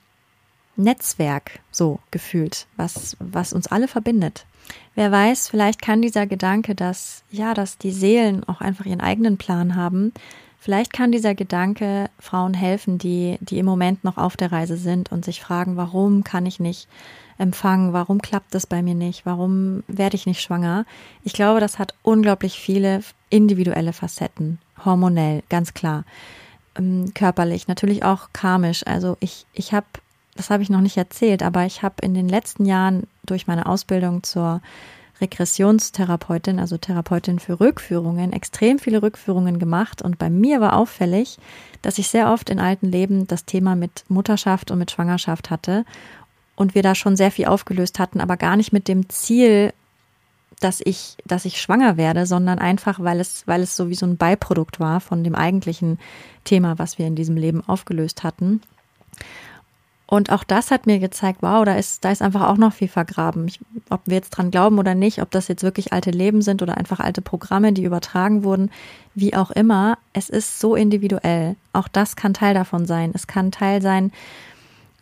Netzwerk 0.78 1.60
so 1.70 1.98
gefühlt, 2.10 2.66
was, 2.76 3.16
was 3.20 3.52
uns 3.52 3.66
alle 3.66 3.88
verbindet. 3.88 4.46
Wer 4.94 5.10
weiß, 5.12 5.48
vielleicht 5.48 5.82
kann 5.82 6.02
dieser 6.02 6.26
Gedanke, 6.26 6.74
dass, 6.74 7.22
ja, 7.30 7.54
dass 7.54 7.78
die 7.78 7.92
Seelen 7.92 8.44
auch 8.44 8.60
einfach 8.60 8.86
ihren 8.86 9.00
eigenen 9.00 9.38
Plan 9.38 9.76
haben, 9.76 10.12
vielleicht 10.58 10.92
kann 10.92 11.12
dieser 11.12 11.34
Gedanke 11.34 12.10
Frauen 12.18 12.54
helfen, 12.54 12.98
die, 12.98 13.38
die 13.40 13.58
im 13.58 13.66
Moment 13.66 14.04
noch 14.04 14.18
auf 14.18 14.36
der 14.36 14.52
Reise 14.52 14.76
sind 14.76 15.10
und 15.10 15.24
sich 15.24 15.40
fragen, 15.40 15.76
warum 15.76 16.24
kann 16.24 16.46
ich 16.46 16.60
nicht 16.60 16.88
empfangen, 17.38 17.92
warum 17.92 18.20
klappt 18.20 18.54
das 18.54 18.66
bei 18.66 18.82
mir 18.82 18.94
nicht, 18.94 19.24
warum 19.24 19.84
werde 19.86 20.16
ich 20.16 20.26
nicht 20.26 20.42
schwanger. 20.42 20.84
Ich 21.22 21.32
glaube, 21.32 21.60
das 21.60 21.78
hat 21.78 21.94
unglaublich 22.02 22.58
viele 22.58 23.00
individuelle 23.30 23.92
Facetten, 23.92 24.58
hormonell, 24.84 25.42
ganz 25.48 25.72
klar, 25.72 26.04
ähm, 26.76 27.12
körperlich, 27.14 27.68
natürlich 27.68 28.02
auch 28.04 28.30
karmisch. 28.32 28.84
Also 28.86 29.16
ich, 29.20 29.46
ich 29.52 29.72
habe 29.72 29.86
das 30.38 30.50
habe 30.50 30.62
ich 30.62 30.70
noch 30.70 30.80
nicht 30.80 30.96
erzählt, 30.96 31.42
aber 31.42 31.66
ich 31.66 31.82
habe 31.82 31.96
in 32.02 32.14
den 32.14 32.28
letzten 32.28 32.64
Jahren 32.64 33.08
durch 33.26 33.48
meine 33.48 33.66
Ausbildung 33.66 34.22
zur 34.22 34.62
Regressionstherapeutin, 35.20 36.60
also 36.60 36.76
Therapeutin 36.76 37.40
für 37.40 37.58
Rückführungen, 37.58 38.32
extrem 38.32 38.78
viele 38.78 39.02
Rückführungen 39.02 39.58
gemacht. 39.58 40.00
Und 40.00 40.16
bei 40.16 40.30
mir 40.30 40.60
war 40.60 40.76
auffällig, 40.76 41.38
dass 41.82 41.98
ich 41.98 42.08
sehr 42.08 42.32
oft 42.32 42.50
in 42.50 42.60
alten 42.60 42.86
Leben 42.86 43.26
das 43.26 43.46
Thema 43.46 43.74
mit 43.74 44.04
Mutterschaft 44.06 44.70
und 44.70 44.78
mit 44.78 44.92
Schwangerschaft 44.92 45.50
hatte 45.50 45.84
und 46.54 46.76
wir 46.76 46.84
da 46.84 46.94
schon 46.94 47.16
sehr 47.16 47.32
viel 47.32 47.46
aufgelöst 47.46 47.98
hatten, 47.98 48.20
aber 48.20 48.36
gar 48.36 48.56
nicht 48.56 48.72
mit 48.72 48.86
dem 48.86 49.08
Ziel, 49.08 49.72
dass 50.60 50.80
ich, 50.84 51.16
dass 51.24 51.46
ich 51.46 51.60
schwanger 51.60 51.96
werde, 51.96 52.26
sondern 52.26 52.60
einfach, 52.60 53.00
weil 53.00 53.18
es, 53.18 53.44
weil 53.48 53.62
es 53.62 53.74
so 53.74 53.88
wie 53.88 53.96
so 53.96 54.06
ein 54.06 54.16
Beiprodukt 54.16 54.78
war 54.78 55.00
von 55.00 55.24
dem 55.24 55.34
eigentlichen 55.34 55.98
Thema, 56.44 56.78
was 56.78 56.96
wir 56.96 57.08
in 57.08 57.16
diesem 57.16 57.36
Leben 57.36 57.68
aufgelöst 57.68 58.22
hatten. 58.22 58.60
Und 60.10 60.32
auch 60.32 60.42
das 60.42 60.70
hat 60.70 60.86
mir 60.86 61.00
gezeigt, 61.00 61.42
wow, 61.42 61.66
da 61.66 61.74
ist, 61.74 62.02
da 62.02 62.10
ist 62.10 62.22
einfach 62.22 62.48
auch 62.48 62.56
noch 62.56 62.72
viel 62.72 62.88
vergraben. 62.88 63.46
Ich, 63.46 63.60
ob 63.90 64.00
wir 64.06 64.14
jetzt 64.14 64.30
dran 64.30 64.50
glauben 64.50 64.78
oder 64.78 64.94
nicht, 64.94 65.20
ob 65.20 65.30
das 65.30 65.48
jetzt 65.48 65.62
wirklich 65.62 65.92
alte 65.92 66.10
Leben 66.10 66.40
sind 66.40 66.62
oder 66.62 66.78
einfach 66.78 66.98
alte 66.98 67.20
Programme, 67.20 67.74
die 67.74 67.84
übertragen 67.84 68.42
wurden, 68.42 68.70
wie 69.14 69.34
auch 69.34 69.50
immer, 69.50 69.98
es 70.14 70.30
ist 70.30 70.60
so 70.60 70.74
individuell. 70.76 71.56
Auch 71.74 71.88
das 71.88 72.16
kann 72.16 72.32
Teil 72.32 72.54
davon 72.54 72.86
sein. 72.86 73.10
Es 73.12 73.26
kann 73.26 73.52
Teil 73.52 73.82
sein, 73.82 74.10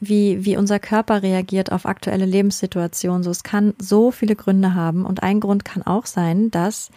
wie, 0.00 0.44
wie 0.44 0.56
unser 0.56 0.80
Körper 0.80 1.22
reagiert 1.22 1.70
auf 1.70 1.86
aktuelle 1.86 2.26
Lebenssituationen. 2.26 3.22
So, 3.22 3.30
es 3.30 3.44
kann 3.44 3.74
so 3.78 4.10
viele 4.10 4.34
Gründe 4.34 4.74
haben. 4.74 5.06
Und 5.06 5.22
ein 5.22 5.38
Grund 5.38 5.64
kann 5.64 5.84
auch 5.84 6.06
sein, 6.06 6.50
dass, 6.50 6.90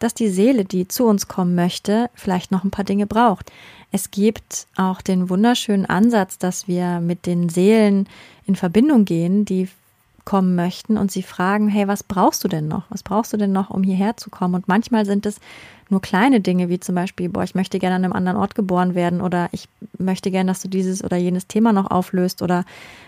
dass 0.00 0.14
die 0.14 0.28
Seele, 0.28 0.64
die 0.64 0.88
zu 0.88 1.04
uns 1.04 1.28
kommen 1.28 1.54
möchte, 1.54 2.10
vielleicht 2.14 2.50
noch 2.50 2.64
ein 2.64 2.72
paar 2.72 2.84
Dinge 2.84 3.06
braucht. 3.06 3.52
Es 3.92 4.10
gibt 4.10 4.66
auch 4.76 5.00
den 5.00 5.30
wunderschönen 5.30 5.86
Ansatz, 5.86 6.38
dass 6.38 6.66
wir 6.66 7.00
mit 7.00 7.26
den 7.26 7.48
Seelen 7.48 8.08
in 8.46 8.56
Verbindung 8.56 9.04
gehen, 9.04 9.44
die 9.44 9.68
kommen 10.24 10.54
möchten 10.54 10.96
und 10.96 11.10
sie 11.10 11.22
fragen, 11.22 11.68
hey, 11.68 11.88
was 11.88 12.02
brauchst 12.02 12.44
du 12.44 12.48
denn 12.48 12.68
noch? 12.68 12.84
Was 12.90 13.02
brauchst 13.02 13.32
du 13.32 13.36
denn 13.36 13.52
noch, 13.52 13.70
um 13.70 13.82
hierher 13.82 14.16
zu 14.16 14.30
kommen? 14.30 14.54
Und 14.54 14.68
manchmal 14.68 15.06
sind 15.06 15.26
es 15.26 15.40
nur 15.88 16.00
kleine 16.00 16.40
Dinge, 16.40 16.68
wie 16.68 16.78
zum 16.78 16.94
Beispiel, 16.94 17.28
boah, 17.28 17.42
ich 17.42 17.54
möchte 17.54 17.78
gerne 17.78 17.96
an 17.96 18.04
einem 18.04 18.12
anderen 18.12 18.38
Ort 18.38 18.54
geboren 18.54 18.94
werden 18.94 19.20
oder 19.20 19.48
ich 19.50 19.68
möchte 19.98 20.30
gerne, 20.30 20.50
dass 20.52 20.62
du 20.62 20.68
dieses 20.68 21.02
oder 21.02 21.16
jenes 21.16 21.48
Thema 21.48 21.72
noch 21.72 21.90
auflöst 21.90 22.42
oder 22.42 22.64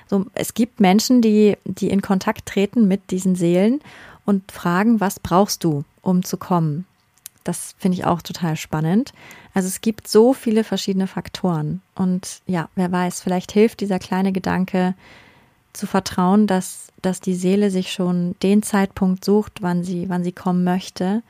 so. 0.08 0.26
Es 0.34 0.54
gibt 0.54 0.80
Menschen, 0.80 1.22
die, 1.22 1.56
die 1.64 1.90
in 1.90 2.02
Kontakt 2.02 2.46
treten 2.46 2.88
mit 2.88 3.12
diesen 3.12 3.36
Seelen 3.36 3.80
und 4.24 4.50
fragen, 4.52 5.00
was 5.00 5.20
brauchst 5.20 5.64
du, 5.64 5.84
um 6.00 6.24
zu 6.24 6.36
kommen? 6.36 6.86
Das 7.44 7.74
finde 7.78 7.98
ich 7.98 8.04
auch 8.04 8.22
total 8.22 8.56
spannend. 8.56 9.12
Also 9.54 9.68
es 9.68 9.80
gibt 9.80 10.06
so 10.06 10.32
viele 10.32 10.64
verschiedene 10.64 11.06
Faktoren. 11.06 11.82
Und 11.94 12.40
ja, 12.46 12.68
wer 12.76 12.92
weiß, 12.92 13.20
vielleicht 13.20 13.52
hilft 13.52 13.80
dieser 13.80 13.98
kleine 13.98 14.32
Gedanke 14.32 14.94
zu 15.72 15.86
vertrauen, 15.86 16.46
dass, 16.46 16.88
dass 17.00 17.20
die 17.20 17.34
Seele 17.34 17.70
sich 17.70 17.92
schon 17.92 18.36
den 18.42 18.62
Zeitpunkt 18.62 19.24
sucht, 19.24 19.62
wann 19.62 19.82
sie, 19.84 20.08
wann 20.08 20.22
sie 20.22 20.32
kommen 20.32 20.64
möchte. 20.64 21.22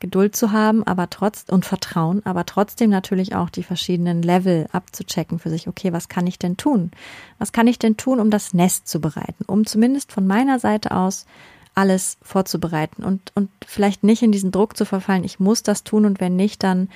Geduld 0.00 0.34
zu 0.34 0.50
haben, 0.50 0.82
aber 0.82 1.10
trotz 1.10 1.44
und 1.48 1.64
Vertrauen, 1.64 2.26
aber 2.26 2.44
trotzdem 2.44 2.90
natürlich 2.90 3.36
auch 3.36 3.50
die 3.50 3.62
verschiedenen 3.62 4.20
Level 4.20 4.66
abzuchecken 4.72 5.38
für 5.38 5.48
sich. 5.48 5.68
Okay, 5.68 5.92
was 5.92 6.08
kann 6.08 6.26
ich 6.26 6.40
denn 6.40 6.56
tun? 6.56 6.90
Was 7.38 7.52
kann 7.52 7.68
ich 7.68 7.78
denn 7.78 7.96
tun, 7.96 8.18
um 8.18 8.28
das 8.28 8.52
Nest 8.52 8.88
zu 8.88 9.00
bereiten? 9.00 9.44
Um 9.46 9.64
zumindest 9.64 10.10
von 10.10 10.26
meiner 10.26 10.58
Seite 10.58 10.96
aus 10.96 11.24
alles 11.74 12.18
vorzubereiten 12.22 13.02
und, 13.02 13.32
und 13.34 13.50
vielleicht 13.66 14.04
nicht 14.04 14.22
in 14.22 14.32
diesen 14.32 14.52
Druck 14.52 14.76
zu 14.76 14.84
verfallen, 14.84 15.24
ich 15.24 15.40
muss 15.40 15.62
das 15.62 15.84
tun 15.84 16.04
und 16.04 16.20
wenn 16.20 16.36
nicht, 16.36 16.62
dann, 16.62 16.88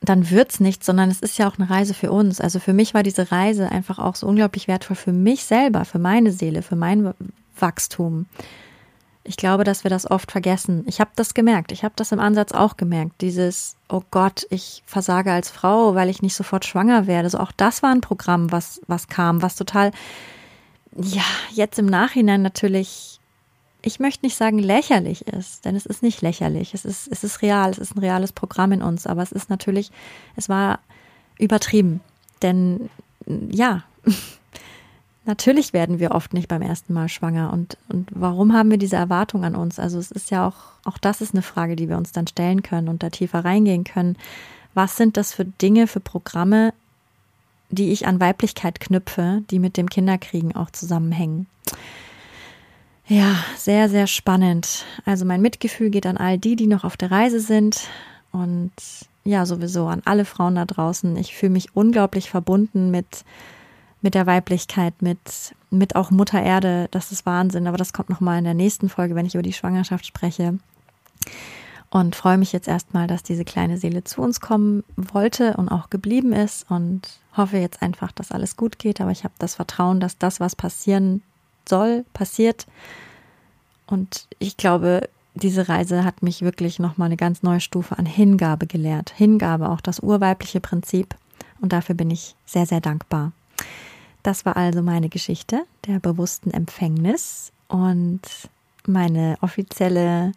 dann 0.00 0.30
wird's 0.30 0.60
nicht, 0.60 0.84
sondern 0.84 1.10
es 1.10 1.20
ist 1.20 1.38
ja 1.38 1.48
auch 1.48 1.58
eine 1.58 1.68
Reise 1.68 1.94
für 1.94 2.10
uns. 2.10 2.40
Also 2.40 2.58
für 2.58 2.72
mich 2.72 2.94
war 2.94 3.02
diese 3.02 3.30
Reise 3.30 3.70
einfach 3.70 3.98
auch 3.98 4.14
so 4.14 4.26
unglaublich 4.26 4.68
wertvoll 4.68 4.96
für 4.96 5.12
mich 5.12 5.44
selber, 5.44 5.84
für 5.84 5.98
meine 5.98 6.32
Seele, 6.32 6.62
für 6.62 6.76
mein 6.76 7.12
Wachstum. 7.58 8.26
Ich 9.24 9.36
glaube, 9.36 9.64
dass 9.64 9.82
wir 9.82 9.90
das 9.90 10.08
oft 10.08 10.30
vergessen. 10.30 10.84
Ich 10.86 11.00
habe 11.00 11.10
das 11.16 11.34
gemerkt. 11.34 11.72
Ich 11.72 11.82
habe 11.82 11.94
das 11.96 12.12
im 12.12 12.20
Ansatz 12.20 12.52
auch 12.52 12.76
gemerkt. 12.76 13.20
Dieses, 13.20 13.74
oh 13.88 14.02
Gott, 14.12 14.46
ich 14.50 14.84
versage 14.86 15.32
als 15.32 15.50
Frau, 15.50 15.96
weil 15.96 16.08
ich 16.08 16.22
nicht 16.22 16.36
sofort 16.36 16.64
schwanger 16.64 17.08
werde. 17.08 17.28
So 17.28 17.38
auch 17.38 17.50
das 17.50 17.82
war 17.82 17.90
ein 17.90 18.00
Programm, 18.00 18.52
was, 18.52 18.80
was 18.86 19.08
kam, 19.08 19.42
was 19.42 19.56
total 19.56 19.90
ja, 20.98 21.24
jetzt 21.52 21.78
im 21.78 21.86
Nachhinein 21.86 22.42
natürlich, 22.42 23.20
ich 23.82 24.00
möchte 24.00 24.24
nicht 24.24 24.36
sagen 24.36 24.58
lächerlich 24.58 25.26
ist, 25.26 25.64
denn 25.64 25.76
es 25.76 25.86
ist 25.86 26.02
nicht 26.02 26.22
lächerlich. 26.22 26.74
Es 26.74 26.84
ist, 26.84 27.08
es 27.08 27.24
ist 27.24 27.42
real, 27.42 27.70
es 27.70 27.78
ist 27.78 27.94
ein 27.96 28.00
reales 28.00 28.32
Programm 28.32 28.72
in 28.72 28.82
uns, 28.82 29.06
aber 29.06 29.22
es 29.22 29.32
ist 29.32 29.50
natürlich, 29.50 29.90
es 30.36 30.48
war 30.48 30.80
übertrieben. 31.38 32.00
Denn 32.42 32.88
ja, 33.50 33.82
natürlich 35.24 35.72
werden 35.72 35.98
wir 35.98 36.12
oft 36.12 36.32
nicht 36.32 36.48
beim 36.48 36.62
ersten 36.62 36.92
Mal 36.92 37.08
schwanger. 37.08 37.52
Und, 37.52 37.76
und 37.88 38.08
warum 38.14 38.52
haben 38.52 38.70
wir 38.70 38.78
diese 38.78 38.96
Erwartung 38.96 39.44
an 39.44 39.56
uns? 39.56 39.78
Also 39.78 39.98
es 39.98 40.10
ist 40.10 40.30
ja 40.30 40.46
auch, 40.46 40.56
auch 40.84 40.98
das 40.98 41.20
ist 41.20 41.34
eine 41.34 41.42
Frage, 41.42 41.76
die 41.76 41.88
wir 41.88 41.96
uns 41.96 42.12
dann 42.12 42.26
stellen 42.26 42.62
können 42.62 42.88
und 42.88 43.02
da 43.02 43.10
tiefer 43.10 43.44
reingehen 43.44 43.84
können. 43.84 44.16
Was 44.74 44.96
sind 44.96 45.16
das 45.16 45.32
für 45.32 45.44
Dinge, 45.44 45.86
für 45.86 46.00
Programme, 46.00 46.72
die 47.70 47.92
ich 47.92 48.06
an 48.06 48.20
Weiblichkeit 48.20 48.80
knüpfe, 48.80 49.42
die 49.50 49.58
mit 49.58 49.76
dem 49.76 49.88
Kinderkriegen 49.88 50.54
auch 50.54 50.70
zusammenhängen. 50.70 51.46
Ja, 53.08 53.36
sehr, 53.56 53.88
sehr 53.88 54.06
spannend. 54.06 54.84
Also 55.04 55.24
mein 55.24 55.40
Mitgefühl 55.40 55.90
geht 55.90 56.06
an 56.06 56.16
all 56.16 56.38
die, 56.38 56.56
die 56.56 56.66
noch 56.66 56.84
auf 56.84 56.96
der 56.96 57.10
Reise 57.10 57.40
sind 57.40 57.88
und 58.32 58.72
ja, 59.24 59.46
sowieso 59.46 59.86
an 59.86 60.02
alle 60.04 60.24
Frauen 60.24 60.56
da 60.56 60.64
draußen. 60.64 61.16
Ich 61.16 61.34
fühle 61.34 61.52
mich 61.52 61.74
unglaublich 61.74 62.30
verbunden 62.30 62.90
mit, 62.90 63.24
mit 64.02 64.14
der 64.14 64.26
Weiblichkeit, 64.26 65.02
mit, 65.02 65.54
mit 65.70 65.96
auch 65.96 66.10
Mutter 66.10 66.42
Erde. 66.42 66.88
Das 66.90 67.12
ist 67.12 67.26
Wahnsinn, 67.26 67.66
aber 67.66 67.76
das 67.76 67.92
kommt 67.92 68.10
nochmal 68.10 68.38
in 68.38 68.44
der 68.44 68.54
nächsten 68.54 68.88
Folge, 68.88 69.14
wenn 69.14 69.26
ich 69.26 69.34
über 69.34 69.42
die 69.42 69.52
Schwangerschaft 69.52 70.06
spreche 70.06 70.58
und 71.96 72.14
freue 72.14 72.36
mich 72.36 72.52
jetzt 72.52 72.68
erstmal, 72.68 73.06
dass 73.06 73.22
diese 73.22 73.46
kleine 73.46 73.78
Seele 73.78 74.04
zu 74.04 74.20
uns 74.20 74.42
kommen 74.42 74.84
wollte 74.96 75.56
und 75.56 75.70
auch 75.70 75.88
geblieben 75.88 76.34
ist 76.34 76.70
und 76.70 77.00
hoffe 77.34 77.56
jetzt 77.56 77.80
einfach, 77.80 78.12
dass 78.12 78.32
alles 78.32 78.58
gut 78.58 78.78
geht. 78.78 79.00
Aber 79.00 79.12
ich 79.12 79.24
habe 79.24 79.32
das 79.38 79.54
Vertrauen, 79.54 79.98
dass 79.98 80.18
das, 80.18 80.38
was 80.38 80.54
passieren 80.54 81.22
soll, 81.66 82.04
passiert. 82.12 82.66
Und 83.86 84.28
ich 84.38 84.58
glaube, 84.58 85.08
diese 85.32 85.70
Reise 85.70 86.04
hat 86.04 86.22
mich 86.22 86.42
wirklich 86.42 86.78
nochmal 86.78 87.06
eine 87.06 87.16
ganz 87.16 87.42
neue 87.42 87.60
Stufe 87.60 87.98
an 87.98 88.04
Hingabe 88.04 88.66
gelehrt. 88.66 89.14
Hingabe, 89.16 89.70
auch 89.70 89.80
das 89.80 90.00
urweibliche 90.00 90.60
Prinzip. 90.60 91.14
Und 91.62 91.72
dafür 91.72 91.94
bin 91.94 92.10
ich 92.10 92.36
sehr, 92.44 92.66
sehr 92.66 92.82
dankbar. 92.82 93.32
Das 94.22 94.44
war 94.44 94.58
also 94.58 94.82
meine 94.82 95.08
Geschichte 95.08 95.64
der 95.86 95.98
bewussten 95.98 96.50
Empfängnis 96.50 97.52
und 97.68 98.20
meine 98.86 99.38
offizielle 99.40 100.32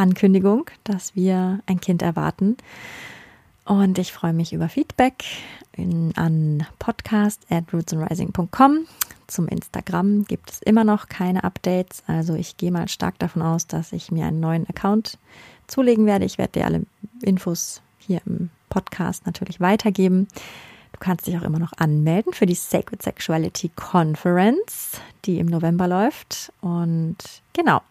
Ankündigung, 0.00 0.64
dass 0.82 1.14
wir 1.14 1.60
ein 1.66 1.80
Kind 1.80 2.00
erwarten. 2.00 2.56
Und 3.66 3.98
ich 3.98 4.12
freue 4.12 4.32
mich 4.32 4.54
über 4.54 4.70
Feedback 4.70 5.24
in, 5.72 6.12
an 6.16 6.66
podcast 6.78 7.42
at 7.50 7.72
rootsandrising.com. 7.72 8.86
Zum 9.26 9.46
Instagram 9.46 10.24
gibt 10.24 10.50
es 10.50 10.62
immer 10.62 10.84
noch 10.84 11.08
keine 11.08 11.44
Updates. 11.44 12.02
Also 12.06 12.34
ich 12.34 12.56
gehe 12.56 12.72
mal 12.72 12.88
stark 12.88 13.18
davon 13.18 13.42
aus, 13.42 13.66
dass 13.66 13.92
ich 13.92 14.10
mir 14.10 14.26
einen 14.26 14.40
neuen 14.40 14.66
Account 14.68 15.18
zulegen 15.66 16.06
werde. 16.06 16.24
Ich 16.24 16.38
werde 16.38 16.52
dir 16.52 16.64
alle 16.64 16.86
Infos 17.20 17.82
hier 17.98 18.22
im 18.24 18.48
Podcast 18.70 19.26
natürlich 19.26 19.60
weitergeben. 19.60 20.28
Du 20.92 20.98
kannst 20.98 21.26
dich 21.26 21.36
auch 21.36 21.42
immer 21.42 21.58
noch 21.58 21.74
anmelden 21.76 22.32
für 22.32 22.46
die 22.46 22.54
Sacred 22.54 23.02
Sexuality 23.02 23.70
Conference, 23.76 25.00
die 25.26 25.38
im 25.38 25.46
November 25.46 25.86
läuft. 25.86 26.52
Und 26.62 27.18
genau. 27.52 27.82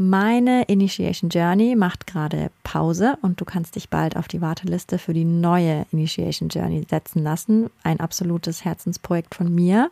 Meine 0.00 0.62
Initiation 0.62 1.28
Journey 1.28 1.74
macht 1.74 2.06
gerade 2.06 2.52
Pause 2.62 3.18
und 3.20 3.40
du 3.40 3.44
kannst 3.44 3.74
dich 3.74 3.88
bald 3.88 4.16
auf 4.16 4.28
die 4.28 4.40
Warteliste 4.40 4.96
für 4.96 5.12
die 5.12 5.24
neue 5.24 5.86
Initiation 5.90 6.50
Journey 6.50 6.86
setzen 6.88 7.24
lassen. 7.24 7.68
Ein 7.82 7.98
absolutes 7.98 8.64
Herzensprojekt 8.64 9.34
von 9.34 9.52
mir. 9.52 9.90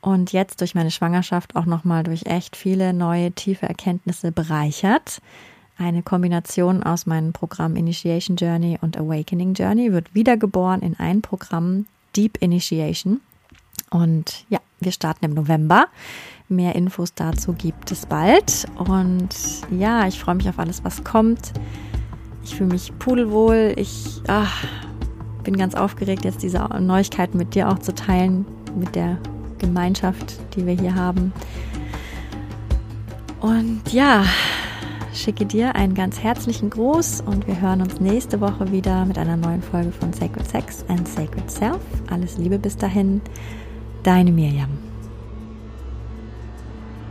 Und 0.00 0.32
jetzt 0.32 0.60
durch 0.60 0.74
meine 0.74 0.90
Schwangerschaft 0.90 1.54
auch 1.54 1.66
nochmal 1.66 2.02
durch 2.02 2.26
echt 2.26 2.56
viele 2.56 2.92
neue, 2.92 3.30
tiefe 3.30 3.68
Erkenntnisse 3.68 4.32
bereichert. 4.32 5.22
Eine 5.78 6.02
Kombination 6.02 6.82
aus 6.82 7.06
meinem 7.06 7.32
Programm 7.32 7.76
Initiation 7.76 8.36
Journey 8.36 8.76
und 8.80 8.98
Awakening 8.98 9.54
Journey 9.54 9.92
wird 9.92 10.12
wiedergeboren 10.16 10.82
in 10.82 10.98
ein 10.98 11.22
Programm 11.22 11.86
Deep 12.16 12.38
Initiation. 12.40 13.20
Und 13.88 14.44
ja, 14.48 14.58
wir 14.80 14.90
starten 14.90 15.26
im 15.26 15.34
November. 15.34 15.86
Mehr 16.52 16.74
Infos 16.74 17.14
dazu 17.14 17.54
gibt 17.54 17.90
es 17.90 18.06
bald. 18.06 18.66
Und 18.76 19.30
ja, 19.70 20.06
ich 20.06 20.20
freue 20.20 20.36
mich 20.36 20.48
auf 20.48 20.58
alles, 20.58 20.84
was 20.84 21.02
kommt. 21.02 21.52
Ich 22.44 22.54
fühle 22.54 22.70
mich 22.70 22.92
pudelwohl. 22.98 23.72
Ich 23.76 24.22
ach, 24.28 24.64
bin 25.42 25.56
ganz 25.56 25.74
aufgeregt, 25.74 26.24
jetzt 26.24 26.42
diese 26.42 26.58
Neuigkeiten 26.80 27.38
mit 27.38 27.54
dir 27.54 27.68
auch 27.68 27.78
zu 27.78 27.94
teilen, 27.94 28.44
mit 28.76 28.94
der 28.94 29.18
Gemeinschaft, 29.58 30.38
die 30.54 30.66
wir 30.66 30.74
hier 30.74 30.94
haben. 30.94 31.32
Und 33.40 33.80
ja, 33.92 34.24
schicke 35.12 35.46
dir 35.46 35.74
einen 35.74 35.94
ganz 35.94 36.20
herzlichen 36.20 36.70
Gruß 36.70 37.22
und 37.22 37.46
wir 37.46 37.60
hören 37.60 37.82
uns 37.82 38.00
nächste 38.00 38.40
Woche 38.40 38.70
wieder 38.70 39.04
mit 39.04 39.18
einer 39.18 39.36
neuen 39.36 39.62
Folge 39.62 39.90
von 39.92 40.12
Sacred 40.12 40.48
Sex 40.48 40.84
and 40.88 41.06
Sacred 41.08 41.50
Self. 41.50 41.80
Alles 42.10 42.38
Liebe 42.38 42.58
bis 42.58 42.76
dahin, 42.76 43.20
deine 44.02 44.30
Mirjam. 44.30 44.91